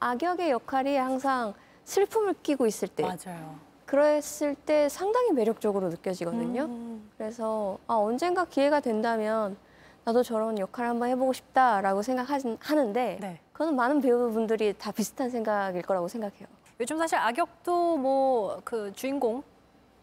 악역의 0.00 0.50
역할이 0.50 0.96
항상 0.96 1.54
슬픔을 1.84 2.34
끼고 2.42 2.66
있을 2.66 2.88
때 2.88 3.02
맞아요. 3.02 3.67
그랬을 3.88 4.54
때 4.54 4.86
상당히 4.90 5.32
매력적으로 5.32 5.88
느껴지거든요. 5.88 6.64
음. 6.64 7.10
그래서 7.16 7.78
아, 7.86 7.94
언젠가 7.94 8.44
기회가 8.44 8.80
된다면 8.80 9.56
나도 10.04 10.22
저런 10.22 10.58
역할을 10.58 10.90
한번 10.90 11.08
해보고 11.08 11.32
싶다라고 11.32 12.02
생각하는데 12.02 13.16
네. 13.18 13.40
그거는 13.52 13.74
많은 13.76 14.02
배우분들이 14.02 14.74
다 14.74 14.92
비슷한 14.92 15.30
생각일 15.30 15.80
거라고 15.82 16.06
생각해요. 16.06 16.46
요즘 16.78 16.98
사실 16.98 17.16
악역도 17.18 17.96
뭐 17.96 18.60
그 18.62 18.92
주인공 18.92 19.42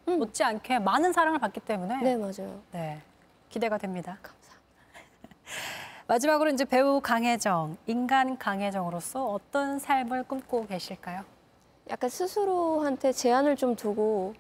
못지않게 0.06 0.80
많은 0.80 1.14
사랑을 1.14 1.38
받기 1.38 1.60
때문에 1.60 1.96
음. 1.96 2.04
네, 2.04 2.18
맞아요. 2.18 2.60
네, 2.72 3.00
기대가 3.50 3.78
됩니다. 3.78 4.18
마지막으로 6.08 6.50
이제 6.50 6.66
배우 6.66 7.00
강혜정, 7.02 7.78
인간 7.86 8.38
강혜정으로서 8.40 9.28
어떤 9.28 9.78
삶을 9.78 10.24
꿈꾸고 10.24 10.66
계실까요? 10.68 11.35
약간 11.90 12.10
스스로한테 12.10 13.12
제한을 13.12 13.56
좀 13.56 13.76
두고 13.76 14.34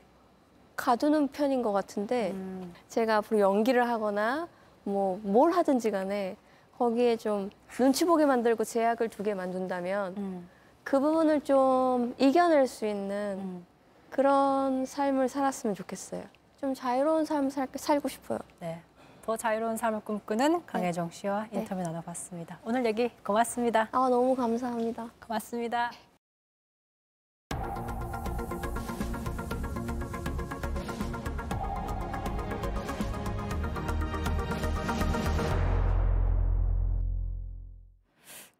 가두는 0.75 1.29
편인 1.29 1.61
것 1.61 1.71
같은데 1.71 2.31
음. 2.31 2.73
제가 2.89 3.17
앞으로 3.17 3.39
연기를 3.39 3.87
하거나 3.87 4.47
뭐 4.83 5.19
뭘 5.23 5.51
하든지 5.51 5.91
간에 5.91 6.35
거기에 6.77 7.15
좀 7.17 7.49
눈치 7.69 8.05
보게 8.05 8.25
만들고 8.25 8.63
제약을 8.63 9.09
두게 9.09 9.33
만든다면 9.33 10.15
음. 10.17 10.49
그 10.83 10.99
부분을 10.99 11.41
좀 11.41 12.13
이겨낼 12.17 12.67
수 12.67 12.85
있는 12.85 13.37
음. 13.39 13.65
그런 14.09 14.85
삶을 14.85 15.29
살았으면 15.29 15.75
좋겠어요. 15.75 16.23
좀 16.59 16.73
자유로운 16.73 17.25
삶을 17.25 17.51
살, 17.51 17.67
살고 17.73 18.07
싶어요. 18.07 18.39
네, 18.59 18.81
더 19.25 19.35
자유로운 19.37 19.77
삶을 19.77 20.01
꿈꾸는 20.01 20.65
강혜정 20.65 21.09
씨와 21.11 21.47
인터뷰 21.51 21.81
나눠봤습니다. 21.81 22.59
오늘 22.63 22.85
얘기 22.85 23.09
고맙습니다. 23.23 23.89
아 23.91 24.09
너무 24.09 24.35
감사합니다. 24.35 25.09
고맙습니다. 25.25 25.91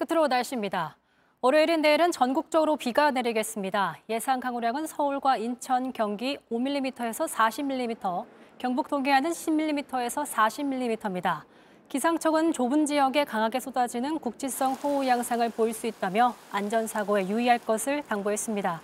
끝으로 0.06 0.28
날씨입니다. 0.28 0.98
월요일인 1.42 1.82
내일은 1.82 2.12
전국적으로 2.12 2.76
비가 2.76 3.12
내리겠습니다. 3.12 3.98
예상 4.10 4.40
강우량은 4.40 4.88
서울과 4.88 5.38
인천, 5.38 5.92
경기 5.94 6.38
5mm에서 6.52 7.28
40mm, 7.28 8.26
경북 8.58 8.88
동해안은 8.88 9.32
10mm에서 9.32 10.26
40mm입니다. 10.26 11.42
기상청은 11.90 12.54
좁은 12.54 12.86
지역에 12.86 13.26
강하게 13.26 13.60
쏟아지는 13.60 14.20
국지성 14.20 14.74
호우 14.74 15.06
양상을 15.06 15.48
보일 15.50 15.74
수 15.74 15.88
있다며 15.88 16.36
안전사고에 16.52 17.28
유의할 17.28 17.60
것을 17.60 18.04
당부했습니다. 18.04 18.82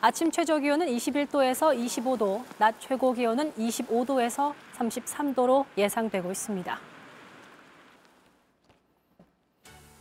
아침 0.00 0.30
최저 0.30 0.58
기온은 0.58 0.86
21도에서 0.86 1.76
25도, 1.76 2.42
낮 2.58 2.74
최고 2.80 3.12
기온은 3.12 3.52
25도에서 3.54 4.54
33도로 4.76 5.64
예상되고 5.76 6.30
있습니다. 6.30 6.89